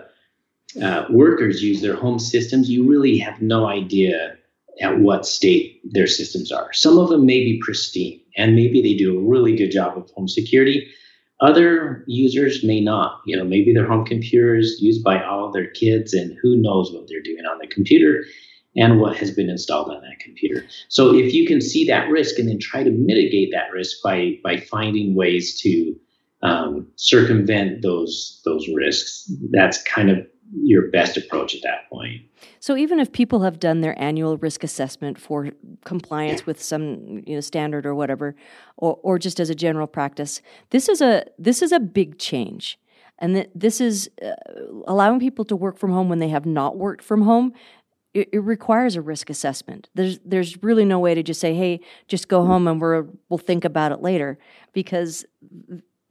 uh, 0.82 1.04
workers 1.10 1.62
use 1.62 1.80
their 1.80 1.96
home 1.96 2.18
systems, 2.18 2.68
you 2.68 2.88
really 2.88 3.18
have 3.18 3.40
no 3.40 3.66
idea 3.66 4.36
at 4.80 5.00
what 5.00 5.26
state 5.26 5.80
their 5.84 6.06
systems 6.06 6.52
are. 6.52 6.72
Some 6.72 6.98
of 6.98 7.08
them 7.08 7.26
may 7.26 7.40
be 7.40 7.60
pristine, 7.62 8.20
and 8.36 8.54
maybe 8.54 8.80
they 8.80 8.94
do 8.94 9.18
a 9.18 9.28
really 9.28 9.56
good 9.56 9.70
job 9.70 9.96
of 9.96 10.10
home 10.10 10.28
security. 10.28 10.88
Other 11.40 12.04
users 12.06 12.64
may 12.64 12.80
not. 12.80 13.20
You 13.26 13.36
know, 13.36 13.44
maybe 13.44 13.72
their 13.72 13.86
home 13.86 14.04
computer 14.04 14.56
is 14.56 14.78
used 14.80 15.02
by 15.02 15.22
all 15.22 15.50
their 15.50 15.68
kids, 15.70 16.12
and 16.12 16.36
who 16.42 16.56
knows 16.56 16.92
what 16.92 17.08
they're 17.08 17.22
doing 17.22 17.44
on 17.50 17.58
the 17.58 17.66
computer 17.66 18.24
and 18.76 19.00
what 19.00 19.16
has 19.16 19.30
been 19.30 19.48
installed 19.48 19.90
on 19.90 20.00
that 20.02 20.20
computer. 20.20 20.64
So 20.88 21.14
if 21.14 21.32
you 21.32 21.46
can 21.46 21.60
see 21.60 21.86
that 21.86 22.08
risk 22.08 22.38
and 22.38 22.48
then 22.48 22.58
try 22.60 22.82
to 22.84 22.90
mitigate 22.90 23.50
that 23.52 23.72
risk 23.72 23.98
by 24.04 24.38
by 24.44 24.58
finding 24.58 25.14
ways 25.14 25.60
to 25.62 25.96
um, 26.42 26.86
circumvent 26.96 27.82
those 27.82 28.40
those 28.44 28.68
risks, 28.68 29.32
that's 29.50 29.82
kind 29.82 30.10
of 30.10 30.18
your 30.52 30.90
best 30.90 31.16
approach 31.16 31.54
at 31.54 31.62
that 31.62 31.88
point. 31.90 32.22
So 32.60 32.76
even 32.76 33.00
if 33.00 33.12
people 33.12 33.40
have 33.40 33.60
done 33.60 33.80
their 33.80 34.00
annual 34.00 34.36
risk 34.38 34.64
assessment 34.64 35.18
for 35.18 35.50
compliance 35.84 36.46
with 36.46 36.62
some 36.62 37.22
you 37.26 37.34
know 37.34 37.40
standard 37.40 37.86
or 37.86 37.94
whatever, 37.94 38.34
or 38.76 38.98
or 39.02 39.18
just 39.18 39.40
as 39.40 39.50
a 39.50 39.54
general 39.54 39.86
practice, 39.86 40.40
this 40.70 40.88
is 40.88 41.00
a 41.00 41.24
this 41.38 41.62
is 41.62 41.72
a 41.72 41.80
big 41.80 42.18
change. 42.18 42.78
And 43.20 43.34
that 43.34 43.50
this 43.52 43.80
is 43.80 44.08
uh, 44.24 44.30
allowing 44.86 45.18
people 45.18 45.44
to 45.46 45.56
work 45.56 45.76
from 45.76 45.90
home 45.90 46.08
when 46.08 46.20
they 46.20 46.28
have 46.28 46.46
not 46.46 46.76
worked 46.76 47.02
from 47.02 47.22
home 47.22 47.52
it, 48.14 48.28
it, 48.32 48.38
requires 48.38 48.96
a 48.96 49.02
risk 49.02 49.28
assessment. 49.28 49.90
There's 49.94 50.18
there's 50.24 50.62
really 50.62 50.84
no 50.84 50.98
way 50.98 51.14
to 51.14 51.22
just 51.22 51.40
say, 51.40 51.54
"Hey, 51.54 51.80
just 52.06 52.28
go 52.28 52.44
home 52.44 52.66
and 52.66 52.80
we're 52.80 53.06
we'll 53.28 53.38
think 53.38 53.64
about 53.64 53.92
it 53.92 54.02
later," 54.02 54.38
because 54.72 55.24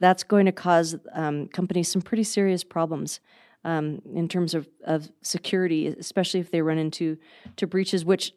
that's 0.00 0.22
going 0.22 0.46
to 0.46 0.52
cause 0.52 0.96
um, 1.12 1.48
companies 1.48 1.90
some 1.90 2.02
pretty 2.02 2.24
serious 2.24 2.62
problems 2.62 3.20
um, 3.64 4.00
in 4.14 4.28
terms 4.28 4.54
of, 4.54 4.68
of 4.84 5.10
security, 5.22 5.88
especially 5.88 6.40
if 6.40 6.50
they 6.50 6.62
run 6.62 6.78
into 6.78 7.16
to 7.56 7.66
breaches. 7.66 8.04
Which 8.04 8.32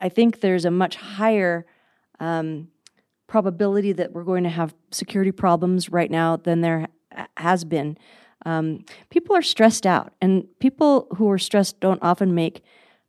I 0.00 0.08
think 0.08 0.40
there's 0.40 0.64
a 0.64 0.70
much 0.70 0.96
higher 0.96 1.66
um, 2.20 2.68
probability 3.26 3.92
that 3.92 4.12
we're 4.12 4.24
going 4.24 4.44
to 4.44 4.50
have 4.50 4.74
security 4.90 5.32
problems 5.32 5.90
right 5.90 6.10
now 6.10 6.36
than 6.36 6.60
there 6.60 6.88
has 7.36 7.64
been. 7.64 7.98
Um, 8.44 8.84
people 9.10 9.34
are 9.34 9.42
stressed 9.42 9.86
out, 9.86 10.12
and 10.20 10.46
people 10.60 11.08
who 11.16 11.30
are 11.30 11.38
stressed 11.38 11.80
don't 11.80 12.02
often 12.02 12.34
make 12.34 12.62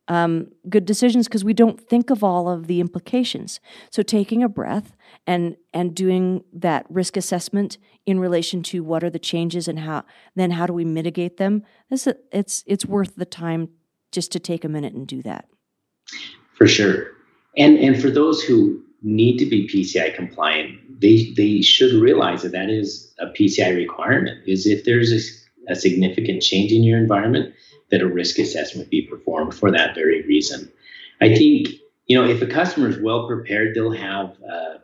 um, 0.07 0.47
good 0.69 0.85
decisions 0.85 1.27
because 1.27 1.43
we 1.43 1.53
don't 1.53 1.79
think 1.79 2.09
of 2.09 2.23
all 2.23 2.49
of 2.49 2.67
the 2.67 2.79
implications. 2.79 3.59
So 3.91 4.01
taking 4.01 4.41
a 4.41 4.49
breath 4.49 4.95
and 5.27 5.57
and 5.73 5.93
doing 5.93 6.43
that 6.53 6.85
risk 6.89 7.17
assessment 7.17 7.77
in 8.05 8.19
relation 8.19 8.63
to 8.63 8.81
what 8.83 9.03
are 9.03 9.09
the 9.09 9.19
changes 9.19 9.67
and 9.67 9.79
how 9.79 10.03
then 10.35 10.51
how 10.51 10.65
do 10.65 10.73
we 10.73 10.85
mitigate 10.85 11.37
them. 11.37 11.63
This 11.89 12.07
it's 12.31 12.63
it's 12.65 12.85
worth 12.85 13.15
the 13.15 13.25
time 13.25 13.69
just 14.11 14.31
to 14.31 14.39
take 14.39 14.63
a 14.63 14.69
minute 14.69 14.93
and 14.93 15.05
do 15.05 15.21
that. 15.23 15.47
For 16.57 16.65
sure, 16.65 17.11
and 17.57 17.77
and 17.77 18.01
for 18.01 18.09
those 18.09 18.41
who 18.41 18.81
need 19.03 19.37
to 19.37 19.45
be 19.45 19.67
PCI 19.67 20.15
compliant, 20.15 21.01
they 21.01 21.33
they 21.35 21.61
should 21.61 22.01
realize 22.01 22.41
that 22.43 22.53
that 22.53 22.69
is 22.69 23.13
a 23.19 23.27
PCI 23.27 23.75
requirement. 23.75 24.39
Is 24.47 24.65
if 24.65 24.85
there's 24.85 25.11
a, 25.11 25.73
a 25.73 25.75
significant 25.75 26.41
change 26.41 26.71
in 26.71 26.83
your 26.83 26.97
environment 26.97 27.53
that 27.91 28.01
a 28.01 28.07
risk 28.07 28.39
assessment 28.39 28.89
be 28.89 29.01
performed 29.01 29.53
for 29.53 29.71
that 29.71 29.95
very 29.95 30.21
reason. 30.23 30.71
I 31.19 31.35
think 31.35 31.69
you 32.05 32.17
know 32.17 32.27
if 32.27 32.41
a 32.41 32.47
customer 32.47 32.87
is 32.87 32.97
well 32.97 33.27
prepared, 33.27 33.75
they'll 33.75 33.91
have 33.91 34.37
uh, 34.49 34.77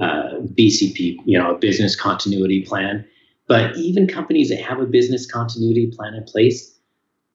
uh, 0.00 0.38
BCP, 0.58 1.18
you 1.24 1.38
know, 1.38 1.54
a 1.54 1.58
business 1.58 1.94
continuity 1.94 2.62
plan. 2.62 3.04
But 3.48 3.76
even 3.76 4.06
companies 4.06 4.48
that 4.48 4.60
have 4.60 4.80
a 4.80 4.86
business 4.86 5.30
continuity 5.30 5.90
plan 5.94 6.14
in 6.14 6.24
place, 6.24 6.78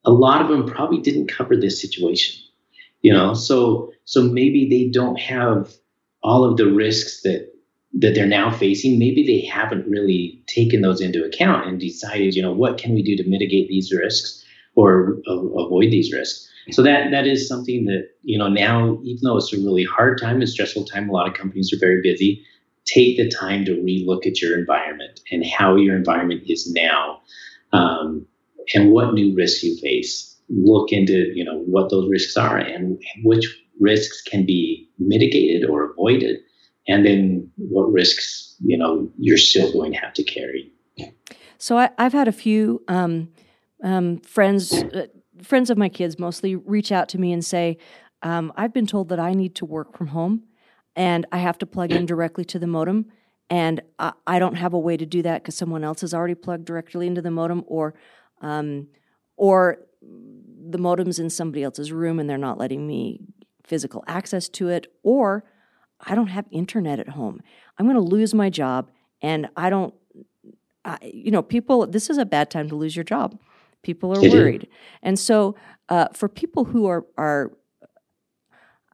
a 0.06 0.12
lot 0.12 0.41
of 0.41 0.48
them 0.48 0.65
probably 0.65 1.00
didn't 1.00 1.28
cover 1.28 1.56
this 1.56 1.82
situation. 1.82 2.41
You 3.02 3.13
know, 3.13 3.34
so 3.34 3.93
so 4.06 4.24
maybe 4.24 4.67
they 4.70 4.89
don't 4.89 5.20
have 5.20 5.72
all 6.24 6.43
of 6.43 6.58
the 6.58 6.65
risks 6.65 7.22
that 7.22 7.54
that 7.93 8.13
they're 8.13 8.28
now 8.28 8.52
facing 8.52 9.00
maybe 9.00 9.26
they 9.26 9.46
haven't 9.46 9.88
really 9.88 10.41
taken 10.48 10.82
those 10.82 11.02
into 11.02 11.24
account 11.24 11.67
and 11.67 11.80
decided 11.80 12.36
you 12.36 12.41
know 12.41 12.52
what 12.52 12.78
can 12.78 12.93
we 12.93 13.02
do 13.02 13.15
to 13.15 13.28
mitigate 13.30 13.67
these 13.70 13.93
risks 13.93 14.43
or 14.78 15.18
avoid 15.28 15.92
these 15.92 16.13
risks. 16.13 16.48
So 16.72 16.84
that 16.84 17.12
that 17.12 17.26
is 17.26 17.48
something 17.48 17.86
that 17.86 18.10
you 18.24 18.38
know 18.38 18.48
now, 18.48 19.00
even 19.04 19.22
though 19.24 19.38
it's 19.38 19.54
a 19.54 19.58
really 19.58 19.84
hard 19.84 20.22
time 20.22 20.40
and 20.40 20.50
stressful 20.50 20.86
time, 20.86 21.10
a 21.10 21.12
lot 21.12 21.28
of 21.28 21.34
companies 21.34 21.74
are 21.74 21.80
very 21.80 22.02
busy. 22.02 22.46
Take 22.86 23.18
the 23.18 23.30
time 23.30 23.66
to 23.66 23.72
relook 23.72 24.26
at 24.26 24.42
your 24.42 24.58
environment 24.58 25.20
and 25.32 25.46
how 25.46 25.76
your 25.76 25.96
environment 25.96 26.44
is 26.46 26.72
now, 26.72 27.20
um, 27.74 28.26
and 28.74 28.92
what 28.92 29.13
new 29.13 29.36
risks 29.36 29.63
you 29.63 29.78
face. 29.78 30.36
Look 30.50 30.92
into 30.92 31.32
you 31.34 31.44
know 31.44 31.60
what 31.60 31.90
those 31.90 32.10
risks 32.10 32.38
are 32.38 32.58
and 32.58 33.02
which 33.24 33.46
risks 33.80 34.22
can 34.22 34.46
be 34.46 34.90
mitigated 35.00 35.70
or 35.70 35.92
avoided, 35.92 36.38
and 36.88 37.06
then 37.06 37.50
what 37.58 37.92
risks 37.92 38.56
you 38.60 38.78
know 38.78 39.10
you're 39.18 39.38
still 39.38 39.72
going 39.72 39.94
to 39.94 39.98
have 39.98 40.13
to 40.13 40.24
carry. 40.24 40.72
So 41.58 41.78
I, 41.78 41.90
have 41.98 42.13
had 42.13 42.28
a 42.28 42.34
few. 42.34 42.84
Um, 42.88 43.30
um, 43.84 44.20
friends, 44.20 44.74
uh, 44.74 45.08
friends 45.42 45.70
of 45.70 45.78
my 45.78 45.90
kids 45.90 46.18
mostly 46.20 46.56
reach 46.56 46.92
out 46.92 47.10
to 47.10 47.20
me 47.20 47.32
and 47.32 47.44
say, 47.44 47.78
um, 48.24 48.52
"I've 48.56 48.74
been 48.74 48.88
told 48.88 49.10
that 49.10 49.20
I 49.20 49.34
need 49.34 49.56
to 49.56 49.66
work 49.66 49.96
from 49.98 50.08
home, 50.08 50.44
and 50.96 51.26
I 51.32 51.38
have 51.38 51.58
to 51.60 51.66
plug 51.66 51.92
in 51.92 52.06
directly 52.06 52.46
to 52.46 52.60
the 52.60 52.68
modem." 52.68 53.06
And 53.50 53.82
I, 54.00 54.13
I 54.26 54.40
don't 54.40 54.56
have 54.56 54.74
a 54.74 54.80
way 54.80 54.98
to 54.98 55.06
do 55.06 55.22
that 55.22 55.44
because 55.44 55.56
someone 55.56 55.84
else 55.84 56.02
has 56.02 56.13
already 56.13 56.36
plugged 56.36 56.66
directly 56.66 57.08
into 57.08 57.22
the 57.22 57.32
modem, 57.32 57.63
or, 57.68 57.94
um, 58.42 58.88
or 59.38 59.80
the 60.02 60.78
modem's 60.78 61.20
in 61.20 61.30
somebody 61.30 61.63
else's 61.63 61.92
room 61.92 62.20
and 62.20 62.30
they're 62.30 62.38
not 62.38 62.58
letting 62.58 62.86
me 62.86 63.22
physical 63.63 64.04
access 64.08 64.50
to 64.50 64.70
it, 64.70 64.88
or 65.04 65.44
I 66.02 66.16
don't 66.16 66.28
have 66.28 66.46
internet 66.52 67.00
at 67.00 67.10
home. 67.10 67.42
I'm 67.78 67.86
going 67.86 67.96
to 67.96 68.02
lose 68.02 68.34
my 68.34 68.50
job, 68.50 68.90
and 69.22 69.50
I 69.56 69.70
don't. 69.70 69.94
I, 70.84 70.98
you 71.02 71.32
know, 71.32 71.42
people. 71.42 71.86
This 71.88 72.10
is 72.10 72.18
a 72.18 72.26
bad 72.26 72.50
time 72.50 72.70
to 72.70 72.76
lose 72.76 72.96
your 72.96 73.04
job. 73.04 73.40
People 73.88 74.12
are 74.12 74.21
worried, 74.30 74.67
and 75.02 75.17
so 75.17 75.56
uh, 75.88 76.10
for 76.13 76.28
people 76.28 76.65
who 76.65 76.88
are 76.88 77.06
are, 77.17 77.54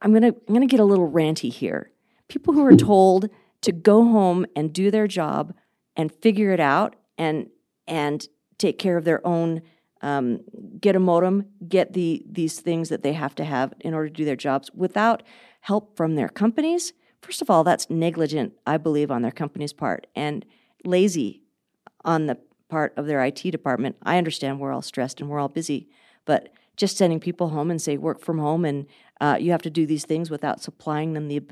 I'm 0.04 0.14
gonna 0.14 0.28
I'm 0.48 0.54
gonna 0.54 0.68
get 0.68 0.80
a 0.80 0.86
little 0.86 1.10
ranty 1.10 1.52
here. 1.52 1.90
People 2.28 2.54
who 2.54 2.64
are 2.64 2.76
told 2.76 3.28
to 3.62 3.72
go 3.72 4.04
home 4.04 4.46
and 4.56 4.72
do 4.72 4.92
their 4.92 5.08
job 5.08 5.56
and 5.98 6.12
figure 6.12 6.52
it 6.52 6.60
out 6.60 6.96
and 7.18 7.50
and 7.88 8.28
take 8.60 8.78
care 8.78 8.98
of 8.98 9.04
their 9.04 9.26
own 9.26 9.64
um, 10.04 10.42
get 10.80 10.96
a 10.96 11.00
modem, 11.00 11.46
get 11.68 11.94
the 11.94 12.24
these 12.30 12.60
things 12.60 12.90
that 12.90 13.02
they 13.02 13.14
have 13.14 13.34
to 13.34 13.44
have 13.46 13.74
in 13.80 13.96
order 13.96 14.10
to 14.10 14.14
do 14.14 14.26
their 14.26 14.36
jobs 14.36 14.70
without 14.76 15.24
help 15.62 15.98
from 15.98 16.14
their 16.14 16.30
companies. 16.30 16.94
First 17.24 17.42
of 17.42 17.50
all, 17.50 17.64
that's 17.64 17.90
negligent, 17.90 18.54
I 18.68 18.78
believe, 18.78 19.10
on 19.10 19.24
their 19.24 19.32
company's 19.32 19.74
part, 19.74 20.06
and 20.16 20.46
lazy 20.86 21.42
on 22.06 22.28
the 22.28 22.38
part 22.74 22.92
of 22.98 23.06
their 23.06 23.24
IT 23.24 23.44
department. 23.52 23.96
I 24.02 24.18
understand 24.18 24.60
we're 24.60 24.74
all 24.74 24.82
stressed 24.82 25.22
and 25.22 25.30
we're 25.30 25.40
all 25.40 25.48
busy, 25.48 25.88
but 26.26 26.50
just 26.76 26.98
sending 26.98 27.20
people 27.20 27.50
home 27.50 27.70
and 27.70 27.80
say 27.80 27.98
work 27.98 28.20
from 28.20 28.40
home 28.40 28.66
and 28.66 28.88
uh, 29.22 29.38
you 29.40 29.52
have 29.52 29.62
to 29.62 29.70
do 29.70 29.86
these 29.86 30.06
things 30.06 30.32
without 30.32 30.60
supplying 30.60 31.14
them 31.14 31.28
the 31.28 31.44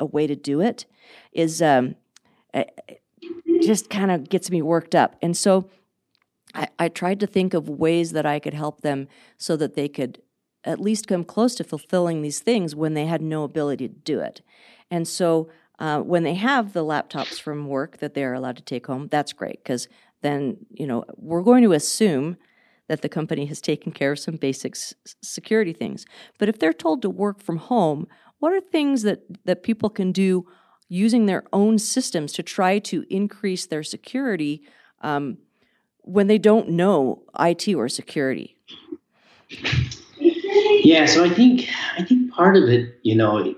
a 0.00 0.04
way 0.04 0.26
to 0.26 0.34
do 0.34 0.60
it 0.60 0.84
is 1.32 1.62
um, 1.62 1.94
just 3.62 3.88
kind 3.88 4.10
of 4.10 4.28
gets 4.28 4.50
me 4.50 4.60
worked 4.62 4.96
up. 4.96 5.14
And 5.22 5.36
so 5.36 5.70
I, 6.56 6.66
I 6.76 6.88
tried 6.88 7.20
to 7.20 7.28
think 7.28 7.54
of 7.54 7.68
ways 7.68 8.10
that 8.10 8.26
I 8.26 8.40
could 8.40 8.54
help 8.54 8.80
them 8.80 9.06
so 9.38 9.56
that 9.56 9.76
they 9.76 9.88
could 9.88 10.20
at 10.64 10.80
least 10.80 11.06
come 11.06 11.22
close 11.22 11.54
to 11.54 11.62
fulfilling 11.62 12.22
these 12.22 12.40
things 12.40 12.74
when 12.74 12.94
they 12.94 13.06
had 13.06 13.22
no 13.22 13.44
ability 13.44 13.86
to 13.86 13.94
do 13.94 14.18
it. 14.18 14.40
And 14.90 15.06
so 15.06 15.48
uh, 15.78 16.00
when 16.00 16.24
they 16.24 16.34
have 16.34 16.72
the 16.72 16.84
laptops 16.84 17.40
from 17.40 17.68
work 17.68 17.98
that 17.98 18.14
they 18.14 18.24
are 18.24 18.34
allowed 18.34 18.56
to 18.56 18.62
take 18.62 18.88
home, 18.88 19.06
that's 19.08 19.32
great 19.32 19.62
because 19.62 19.86
then 20.24 20.56
you 20.70 20.86
know 20.86 21.04
we're 21.16 21.42
going 21.42 21.62
to 21.62 21.72
assume 21.72 22.36
that 22.88 23.02
the 23.02 23.08
company 23.08 23.46
has 23.46 23.60
taken 23.60 23.92
care 23.92 24.12
of 24.12 24.18
some 24.18 24.36
basic 24.36 24.74
s- 24.74 24.94
security 25.22 25.72
things. 25.72 26.04
But 26.38 26.48
if 26.48 26.58
they're 26.58 26.72
told 26.72 27.02
to 27.02 27.10
work 27.10 27.40
from 27.40 27.56
home, 27.56 28.06
what 28.40 28.52
are 28.52 28.60
things 28.60 29.02
that 29.02 29.20
that 29.44 29.62
people 29.62 29.90
can 29.90 30.12
do 30.12 30.46
using 30.88 31.26
their 31.26 31.44
own 31.52 31.78
systems 31.78 32.32
to 32.32 32.42
try 32.42 32.78
to 32.78 33.04
increase 33.08 33.66
their 33.66 33.82
security 33.82 34.62
um, 35.00 35.38
when 36.00 36.26
they 36.26 36.38
don't 36.38 36.68
know 36.68 37.22
IT 37.38 37.74
or 37.74 37.88
security? 37.88 38.56
Yeah, 40.18 41.06
so 41.06 41.24
I 41.24 41.30
think 41.30 41.68
I 41.98 42.04
think 42.04 42.32
part 42.32 42.56
of 42.56 42.64
it, 42.64 42.98
you 43.02 43.14
know, 43.14 43.54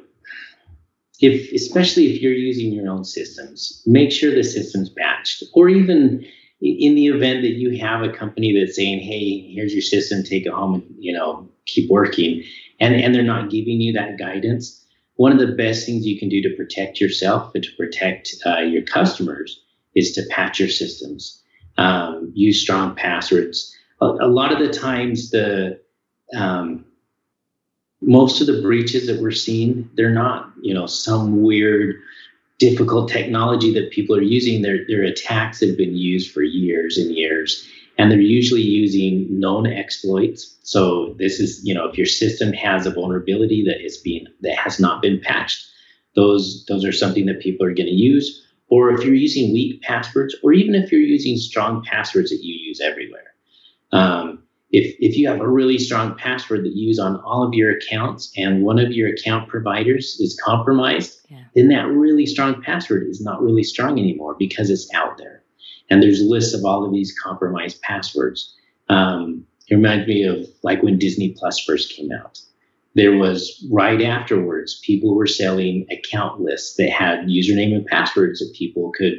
if 1.20 1.52
especially 1.52 2.14
if 2.14 2.22
you're 2.22 2.32
using 2.32 2.72
your 2.72 2.88
own 2.88 3.04
systems, 3.04 3.82
make 3.86 4.12
sure 4.12 4.34
the 4.34 4.44
system's 4.44 4.90
patched, 4.90 5.42
or 5.54 5.68
even 5.68 6.24
in 6.60 6.94
the 6.94 7.06
event 7.08 7.42
that 7.42 7.52
you 7.52 7.78
have 7.78 8.02
a 8.02 8.12
company 8.12 8.58
that's 8.58 8.76
saying, 8.76 9.00
"Hey, 9.00 9.52
here's 9.54 9.72
your 9.72 9.82
system, 9.82 10.22
take 10.22 10.46
it 10.46 10.52
home, 10.52 10.74
and 10.74 10.84
you 10.98 11.12
know, 11.12 11.48
keep 11.66 11.90
working," 11.90 12.42
and 12.80 12.94
and 12.94 13.14
they're 13.14 13.22
not 13.22 13.50
giving 13.50 13.80
you 13.80 13.92
that 13.92 14.18
guidance. 14.18 14.82
One 15.16 15.32
of 15.32 15.38
the 15.38 15.54
best 15.54 15.86
things 15.86 16.06
you 16.06 16.18
can 16.18 16.28
do 16.28 16.42
to 16.42 16.56
protect 16.56 17.00
yourself 17.00 17.54
and 17.54 17.64
to 17.64 17.70
protect 17.76 18.34
uh, 18.44 18.58
your 18.58 18.82
customers 18.82 19.62
is 19.94 20.12
to 20.12 20.22
patch 20.30 20.60
your 20.60 20.68
systems. 20.68 21.42
Um, 21.78 22.32
use 22.34 22.60
strong 22.60 22.94
passwords. 22.94 23.74
A, 24.00 24.06
a, 24.06 24.28
lot 24.28 24.52
of 24.52 24.58
the 24.58 24.72
times, 24.72 25.30
the 25.30 25.80
um, 26.34 26.84
most 28.00 28.40
of 28.40 28.46
the 28.46 28.62
breaches 28.62 29.06
that 29.06 29.20
we're 29.20 29.30
seeing, 29.30 29.90
they're 29.94 30.10
not, 30.10 30.50
you 30.60 30.72
know, 30.72 30.86
some 30.86 31.42
weird, 31.42 31.96
difficult 32.58 33.10
technology 33.10 33.72
that 33.74 33.90
people 33.90 34.16
are 34.16 34.22
using. 34.22 34.62
They're, 34.62 34.84
they're 34.88 35.04
attacks 35.04 35.60
have 35.60 35.76
been 35.76 35.96
used 35.96 36.32
for 36.32 36.42
years 36.42 36.96
and 36.96 37.14
years. 37.14 37.66
And 37.98 38.10
they're 38.10 38.20
usually 38.20 38.62
using 38.62 39.26
known 39.40 39.66
exploits. 39.66 40.56
So 40.62 41.14
this 41.18 41.40
is, 41.40 41.60
you 41.64 41.74
know, 41.74 41.88
if 41.88 41.96
your 41.96 42.06
system 42.06 42.52
has 42.52 42.86
a 42.86 42.90
vulnerability 42.90 43.64
that 43.64 43.82
is 43.84 43.96
being 43.96 44.26
that 44.42 44.56
has 44.56 44.78
not 44.78 45.00
been 45.00 45.18
patched, 45.20 45.66
those 46.14 46.64
those 46.66 46.84
are 46.84 46.92
something 46.92 47.24
that 47.26 47.40
people 47.40 47.66
are 47.66 47.74
going 47.74 47.86
to 47.86 47.92
use. 47.92 48.42
Or 48.68 48.90
if 48.90 49.04
you're 49.04 49.14
using 49.14 49.52
weak 49.52 49.80
passwords, 49.82 50.34
or 50.42 50.52
even 50.52 50.74
if 50.74 50.92
you're 50.92 51.00
using 51.00 51.36
strong 51.36 51.84
passwords 51.84 52.30
that 52.30 52.42
you 52.42 52.54
use 52.54 52.80
everywhere. 52.80 53.32
Um, 53.92 54.42
if, 54.70 54.96
if 54.98 55.16
you 55.16 55.28
have 55.28 55.40
a 55.40 55.48
really 55.48 55.78
strong 55.78 56.16
password 56.16 56.64
that 56.64 56.74
you 56.74 56.88
use 56.88 56.98
on 56.98 57.20
all 57.20 57.44
of 57.44 57.54
your 57.54 57.70
accounts 57.70 58.32
and 58.36 58.64
one 58.64 58.78
of 58.78 58.92
your 58.92 59.08
account 59.10 59.48
providers 59.48 60.16
is 60.20 60.38
compromised, 60.44 61.20
yeah. 61.28 61.44
then 61.54 61.68
that 61.68 61.86
really 61.86 62.26
strong 62.26 62.60
password 62.62 63.06
is 63.08 63.20
not 63.20 63.42
really 63.42 63.62
strong 63.62 63.98
anymore 63.98 64.34
because 64.38 64.68
it's 64.70 64.92
out 64.92 65.18
there. 65.18 65.44
And 65.88 66.02
there's 66.02 66.20
lists 66.20 66.52
of 66.52 66.64
all 66.64 66.84
of 66.84 66.92
these 66.92 67.14
compromised 67.22 67.80
passwords. 67.82 68.54
Um, 68.88 69.46
it 69.68 69.76
reminds 69.76 70.08
me 70.08 70.24
of 70.24 70.46
like 70.62 70.82
when 70.82 70.98
Disney 70.98 71.34
Plus 71.38 71.60
first 71.60 71.92
came 71.94 72.10
out. 72.12 72.38
There 72.94 73.16
was 73.16 73.64
right 73.70 74.00
afterwards, 74.02 74.80
people 74.82 75.14
were 75.14 75.26
selling 75.26 75.86
account 75.92 76.40
lists 76.40 76.76
that 76.76 76.90
had 76.90 77.26
username 77.26 77.74
and 77.74 77.86
passwords 77.86 78.40
that 78.40 78.54
people 78.56 78.90
could 78.96 79.14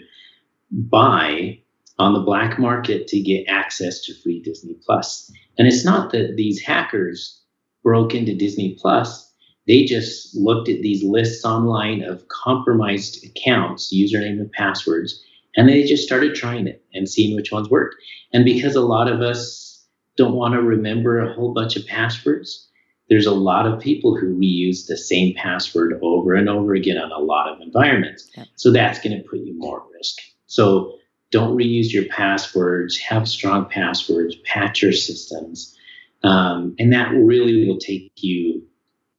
buy 0.72 1.60
on 2.00 2.14
the 2.14 2.20
black 2.20 2.60
market 2.60 3.08
to 3.08 3.20
get 3.20 3.46
access 3.48 4.02
to 4.02 4.14
free 4.22 4.42
Disney 4.42 4.76
Plus. 4.86 5.32
And 5.58 5.68
it's 5.68 5.84
not 5.84 6.12
that 6.12 6.36
these 6.36 6.62
hackers 6.62 7.42
broke 7.84 8.14
into 8.14 8.36
Disney 8.36 8.78
Plus, 8.80 9.28
they 9.68 9.84
just 9.84 10.36
looked 10.36 10.70
at 10.70 10.82
these 10.82 11.04
lists 11.04 11.44
online 11.44 12.04
of 12.04 12.28
compromised 12.30 13.26
accounts, 13.26 13.94
username 13.94 14.40
and 14.40 14.52
passwords, 14.52 15.22
and 15.56 15.68
they 15.68 15.84
just 15.84 16.04
started 16.04 16.36
trying 16.36 16.68
it 16.68 16.84
and 16.94 17.10
seeing 17.10 17.36
which 17.36 17.52
ones 17.52 17.70
worked. 17.70 17.96
And 18.34 18.46
because 18.46 18.76
a 18.76 18.82
lot 18.82 19.12
of 19.12 19.22
us 19.22 19.86
don't 20.16 20.36
want 20.36 20.54
to 20.54 20.62
remember 20.62 21.20
a 21.20 21.34
whole 21.34 21.54
bunch 21.54 21.76
of 21.76 21.86
passwords, 21.86 22.70
there's 23.10 23.26
a 23.26 23.32
lot 23.32 23.66
of 23.66 23.80
people 23.80 24.18
who 24.18 24.38
reuse 24.38 24.88
the 24.88 24.98
same 24.98 25.34
password 25.36 26.00
over 26.02 26.34
and 26.34 26.50
over 26.50 26.74
again 26.74 26.98
on 26.98 27.12
a 27.12 27.20
lot 27.20 27.50
of 27.50 27.62
environments. 27.62 28.30
So 28.56 28.72
that's 28.72 29.00
going 29.00 29.18
to 29.18 29.28
put 29.28 29.40
you 29.40 29.58
more 29.58 29.82
at 29.82 29.88
risk. 29.94 30.18
So 30.48 30.98
don't 31.38 31.56
reuse 31.56 31.94
your 31.94 32.06
passwords, 32.06 32.98
have 32.98 33.28
strong 33.28 33.66
passwords, 33.70 34.36
patch 34.38 34.82
your 34.82 34.92
systems. 34.92 35.78
Um, 36.24 36.76
and 36.80 36.92
that 36.94 37.12
really 37.14 37.68
will 37.68 37.78
take 37.78 38.12
you 38.16 38.64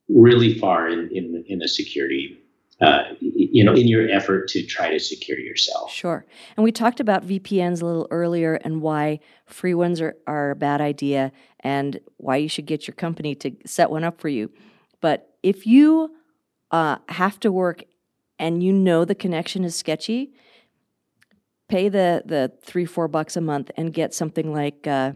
really 0.09 0.59
far 0.59 0.89
in, 0.89 1.09
in, 1.13 1.45
in 1.47 1.61
the 1.61 1.69
security, 1.69 2.37
uh, 2.81 3.03
you 3.21 3.63
know, 3.63 3.73
in 3.73 3.87
your 3.87 4.11
effort 4.11 4.49
to 4.49 4.67
try 4.67 4.91
to 4.91 4.99
secure 4.99 5.39
yourself. 5.39 5.93
Sure. 5.93 6.27
And 6.57 6.65
we 6.65 6.73
talked 6.73 6.99
about 6.99 7.25
VPNs 7.25 7.83
a 7.83 7.87
little 7.87 8.09
earlier 8.11 8.55
and 8.65 8.83
why 8.83 9.21
free 9.47 9.75
ones 9.75 10.01
are, 10.01 10.17
are 10.27 10.51
a 10.51 10.57
bad 10.57 10.81
idea 10.81 11.31
and 11.61 12.01
why 12.17 12.37
you 12.37 12.49
should 12.49 12.67
get 12.67 12.89
your 12.89 12.97
company 12.97 13.37
to 13.37 13.53
set 13.65 13.91
one 13.91 14.03
up 14.03 14.21
for 14.21 14.29
you. 14.29 14.51
But 15.01 15.37
if 15.45 15.69
you 15.69 16.17
uh, 16.73 16.97
have 17.11 17.39
to 17.41 17.53
work 17.53 17.85
and 18.41 18.61
you 18.61 18.73
know 18.73 19.05
the 19.05 19.15
connection 19.15 19.63
is 19.63 19.77
sketchy, 19.77 20.33
pay 21.69 21.89
the 21.89 22.23
the 22.25 22.53
three 22.63 22.85
four 22.85 23.09
bucks 23.09 23.37
a 23.37 23.41
month 23.41 23.71
and 23.77 23.93
get 23.93 24.15
something 24.15 24.53
like 24.53 24.87
uh, 24.87 25.13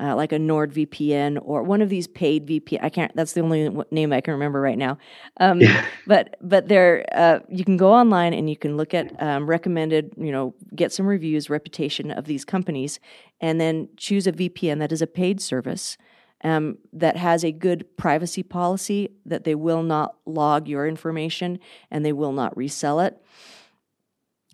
uh, 0.00 0.14
like 0.14 0.32
a 0.32 0.38
NordVPN 0.38 1.40
or 1.42 1.62
one 1.62 1.82
of 1.82 1.88
these 1.88 2.06
paid 2.06 2.46
VPN. 2.46 2.78
I 2.82 2.88
can't. 2.88 3.14
That's 3.16 3.32
the 3.32 3.40
only 3.40 3.68
name 3.90 4.12
I 4.12 4.20
can 4.20 4.32
remember 4.32 4.60
right 4.60 4.78
now. 4.78 4.98
Um, 5.38 5.60
yeah. 5.60 5.84
But 6.06 6.36
but 6.40 6.68
there, 6.68 7.04
uh, 7.12 7.40
you 7.50 7.64
can 7.64 7.76
go 7.76 7.92
online 7.92 8.32
and 8.32 8.48
you 8.48 8.56
can 8.56 8.76
look 8.76 8.94
at 8.94 9.20
um, 9.22 9.46
recommended. 9.48 10.14
You 10.16 10.32
know, 10.32 10.54
get 10.74 10.92
some 10.92 11.06
reviews, 11.06 11.50
reputation 11.50 12.10
of 12.10 12.24
these 12.24 12.44
companies, 12.44 12.98
and 13.40 13.60
then 13.60 13.88
choose 13.96 14.26
a 14.26 14.32
VPN 14.32 14.78
that 14.78 14.92
is 14.92 15.02
a 15.02 15.06
paid 15.06 15.40
service. 15.40 15.98
Um, 16.44 16.78
that 16.92 17.16
has 17.16 17.44
a 17.44 17.50
good 17.50 17.84
privacy 17.96 18.44
policy 18.44 19.10
that 19.26 19.42
they 19.42 19.56
will 19.56 19.82
not 19.82 20.14
log 20.24 20.68
your 20.68 20.86
information 20.86 21.58
and 21.90 22.04
they 22.06 22.12
will 22.12 22.30
not 22.30 22.56
resell 22.56 23.00
it 23.00 23.20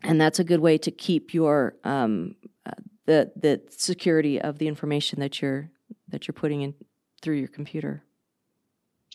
and 0.04 0.20
that's 0.20 0.38
a 0.38 0.44
good 0.44 0.60
way 0.60 0.78
to 0.78 0.90
keep 0.90 1.34
your 1.34 1.74
um, 1.84 2.36
uh, 2.66 2.72
the 3.06 3.32
the 3.36 3.60
security 3.70 4.40
of 4.40 4.58
the 4.58 4.68
information 4.68 5.20
that 5.20 5.40
you're 5.40 5.70
that 6.08 6.28
you're 6.28 6.34
putting 6.34 6.62
in 6.62 6.74
through 7.22 7.36
your 7.36 7.48
computer. 7.48 8.04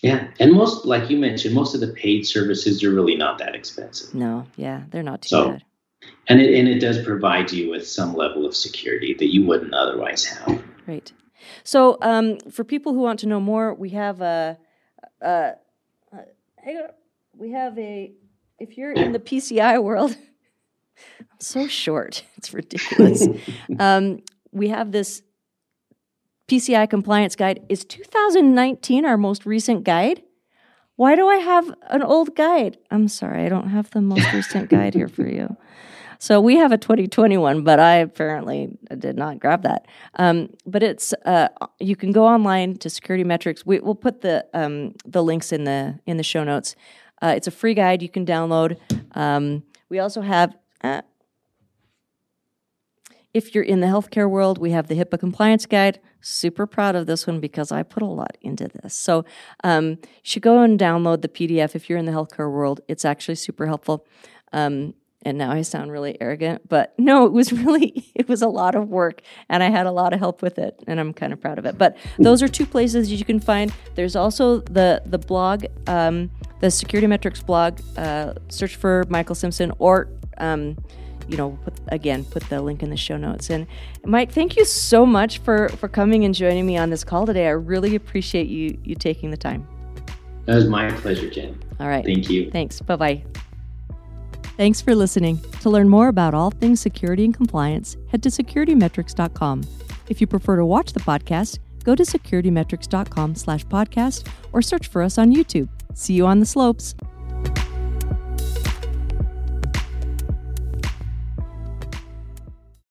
Yeah, 0.01 0.29
and 0.39 0.53
most, 0.53 0.85
like 0.85 1.09
you 1.09 1.17
mentioned, 1.17 1.53
most 1.53 1.75
of 1.75 1.81
the 1.81 1.89
paid 1.89 2.25
services 2.25 2.83
are 2.85 2.91
really 2.91 3.15
not 3.15 3.37
that 3.39 3.53
expensive. 3.53 4.15
No, 4.15 4.45
yeah, 4.55 4.83
they're 4.89 5.03
not 5.03 5.23
too 5.23 5.29
so, 5.29 5.49
bad. 5.51 5.63
And 6.27 6.41
it 6.41 6.57
and 6.57 6.67
it 6.67 6.79
does 6.79 7.03
provide 7.03 7.51
you 7.51 7.69
with 7.69 7.87
some 7.87 8.13
level 8.13 8.45
of 8.45 8.55
security 8.55 9.13
that 9.13 9.33
you 9.33 9.45
wouldn't 9.45 9.73
otherwise 9.73 10.25
have. 10.25 10.63
Right. 10.87 11.11
So, 11.63 11.97
um, 12.01 12.37
for 12.51 12.63
people 12.63 12.93
who 12.93 12.99
want 12.99 13.19
to 13.19 13.27
know 13.27 13.39
more, 13.39 13.73
we 13.73 13.89
have 13.89 14.21
a, 14.21 14.57
a, 15.21 15.53
a 16.13 16.87
we 17.35 17.51
have 17.51 17.77
a. 17.77 18.13
If 18.57 18.77
you're 18.77 18.91
in 18.93 19.11
the 19.11 19.19
PCI 19.19 19.81
world. 19.81 20.17
I'm 21.19 21.39
so 21.39 21.67
short. 21.67 22.23
It's 22.37 22.53
ridiculous. 22.53 23.27
um, 23.79 24.19
we 24.51 24.69
have 24.69 24.91
this 24.91 25.21
PCI 26.47 26.89
compliance 26.89 27.35
guide. 27.35 27.61
Is 27.69 27.83
2019 27.85 29.05
our 29.05 29.17
most 29.17 29.45
recent 29.45 29.83
guide? 29.83 30.23
Why 30.95 31.15
do 31.15 31.27
I 31.27 31.35
have 31.35 31.73
an 31.89 32.01
old 32.01 32.35
guide? 32.35 32.77
I'm 32.91 33.07
sorry, 33.07 33.45
I 33.45 33.49
don't 33.49 33.69
have 33.69 33.91
the 33.91 34.01
most 34.01 34.33
recent 34.33 34.69
guide 34.69 34.93
here 34.93 35.07
for 35.07 35.27
you. 35.27 35.55
So 36.21 36.41
we 36.41 36.57
have 36.57 36.73
a 36.73 36.77
2021, 36.77 37.63
but 37.63 37.79
I 37.79 37.95
apparently 37.95 38.77
did 38.97 39.15
not 39.15 39.39
grab 39.39 39.63
that. 39.63 39.87
Um, 40.15 40.49
but 40.65 40.83
it's 40.83 41.13
uh, 41.25 41.47
you 41.79 41.95
can 41.95 42.11
go 42.11 42.27
online 42.27 42.75
to 42.79 42.89
SecurityMetrics. 42.89 43.65
We, 43.65 43.79
will 43.79 43.95
put 43.95 44.19
the 44.19 44.45
um, 44.53 44.95
the 45.05 45.23
links 45.23 45.53
in 45.53 45.63
the 45.63 45.97
in 46.05 46.17
the 46.17 46.23
show 46.23 46.43
notes. 46.43 46.75
Uh, 47.21 47.33
it's 47.37 47.47
a 47.47 47.51
free 47.51 47.73
guide 47.73 48.01
you 48.01 48.09
can 48.09 48.25
download. 48.25 48.77
Um, 49.13 49.63
we 49.87 49.99
also 49.99 50.19
have 50.19 50.57
if 53.33 53.53
you're 53.53 53.63
in 53.63 53.79
the 53.79 53.87
healthcare 53.87 54.29
world, 54.29 54.57
we 54.57 54.71
have 54.71 54.87
the 54.87 54.95
HIPAA 54.95 55.19
compliance 55.19 55.65
guide. 55.65 55.99
Super 56.21 56.65
proud 56.65 56.95
of 56.95 57.05
this 57.05 57.27
one 57.27 57.39
because 57.39 57.71
I 57.71 57.83
put 57.83 58.03
a 58.03 58.07
lot 58.07 58.37
into 58.41 58.67
this. 58.67 58.95
So 58.95 59.23
um, 59.63 59.89
you 59.89 59.97
should 60.23 60.41
go 60.41 60.61
and 60.61 60.79
download 60.79 61.21
the 61.21 61.29
PDF 61.29 61.75
if 61.75 61.89
you're 61.89 61.99
in 61.99 62.05
the 62.05 62.11
healthcare 62.11 62.51
world. 62.51 62.81
It's 62.87 63.05
actually 63.05 63.35
super 63.35 63.67
helpful. 63.67 64.05
Um, 64.51 64.95
and 65.23 65.37
now 65.37 65.51
I 65.51 65.61
sound 65.63 65.91
really 65.91 66.19
arrogant, 66.21 66.67
but 66.67 66.93
no, 66.99 67.25
it 67.25 67.31
was 67.31 67.51
really 67.51 68.11
it 68.15 68.27
was 68.27 68.41
a 68.41 68.47
lot 68.47 68.75
of 68.75 68.89
work 68.89 69.21
and 69.49 69.61
I 69.63 69.69
had 69.69 69.85
a 69.85 69.91
lot 69.91 70.13
of 70.13 70.19
help 70.19 70.41
with 70.41 70.57
it 70.57 70.81
and 70.87 70.99
I'm 70.99 71.13
kind 71.13 71.33
of 71.33 71.41
proud 71.41 71.59
of 71.59 71.65
it. 71.65 71.77
But 71.77 71.97
those 72.17 72.41
are 72.41 72.47
two 72.47 72.65
places 72.65 73.11
you 73.11 73.25
can 73.25 73.39
find. 73.39 73.73
There's 73.95 74.15
also 74.15 74.59
the 74.61 75.01
the 75.05 75.17
blog, 75.19 75.65
um, 75.87 76.29
the 76.59 76.67
SecurityMetrics 76.67 77.45
blog. 77.45 77.79
Uh, 77.97 78.33
search 78.49 78.75
for 78.75 79.05
Michael 79.09 79.35
Simpson 79.35 79.71
or 79.79 80.09
um, 80.37 80.77
you 81.29 81.37
know, 81.37 81.57
put, 81.63 81.73
again, 81.89 82.25
put 82.25 82.43
the 82.49 82.61
link 82.61 82.81
in 82.81 82.89
the 82.89 82.97
show 82.97 83.15
notes. 83.15 83.49
And 83.49 83.67
Mike, 84.03 84.31
thank 84.31 84.57
you 84.57 84.65
so 84.65 85.05
much 85.05 85.37
for 85.39 85.69
for 85.69 85.87
coming 85.87 86.25
and 86.25 86.33
joining 86.33 86.65
me 86.65 86.77
on 86.77 86.89
this 86.89 87.03
call 87.03 87.25
today. 87.25 87.47
I 87.47 87.51
really 87.51 87.95
appreciate 87.95 88.47
you 88.47 88.77
you 88.83 88.95
taking 88.95 89.29
the 89.31 89.37
time. 89.37 89.67
That 90.45 90.55
was 90.55 90.67
my 90.67 90.89
pleasure, 90.91 91.29
Jen. 91.29 91.61
All 91.79 91.87
right. 91.87 92.03
Thank 92.03 92.29
you. 92.29 92.49
Thanks. 92.49 92.81
Bye 92.81 92.95
bye. 92.95 93.23
Thanks 94.59 94.81
for 94.81 94.93
listening. 94.93 95.39
To 95.61 95.69
learn 95.69 95.87
more 95.87 96.09
about 96.09 96.33
all 96.33 96.51
things 96.51 96.81
security 96.81 97.23
and 97.23 97.33
compliance, 97.33 97.95
head 98.09 98.21
to 98.23 98.29
securitymetrics.com. 98.29 99.63
If 100.09 100.19
you 100.19 100.27
prefer 100.27 100.57
to 100.57 100.65
watch 100.65 100.91
the 100.91 100.99
podcast, 100.99 101.59
go 101.85 101.95
to 101.95 102.03
securitymetrics.com 102.03 103.35
slash 103.35 103.65
podcast 103.67 104.27
or 104.51 104.61
search 104.61 104.87
for 104.87 105.01
us 105.01 105.17
on 105.17 105.33
YouTube. 105.33 105.69
See 105.93 106.13
you 106.13 106.25
on 106.27 106.41
the 106.41 106.45
slopes. 106.45 106.93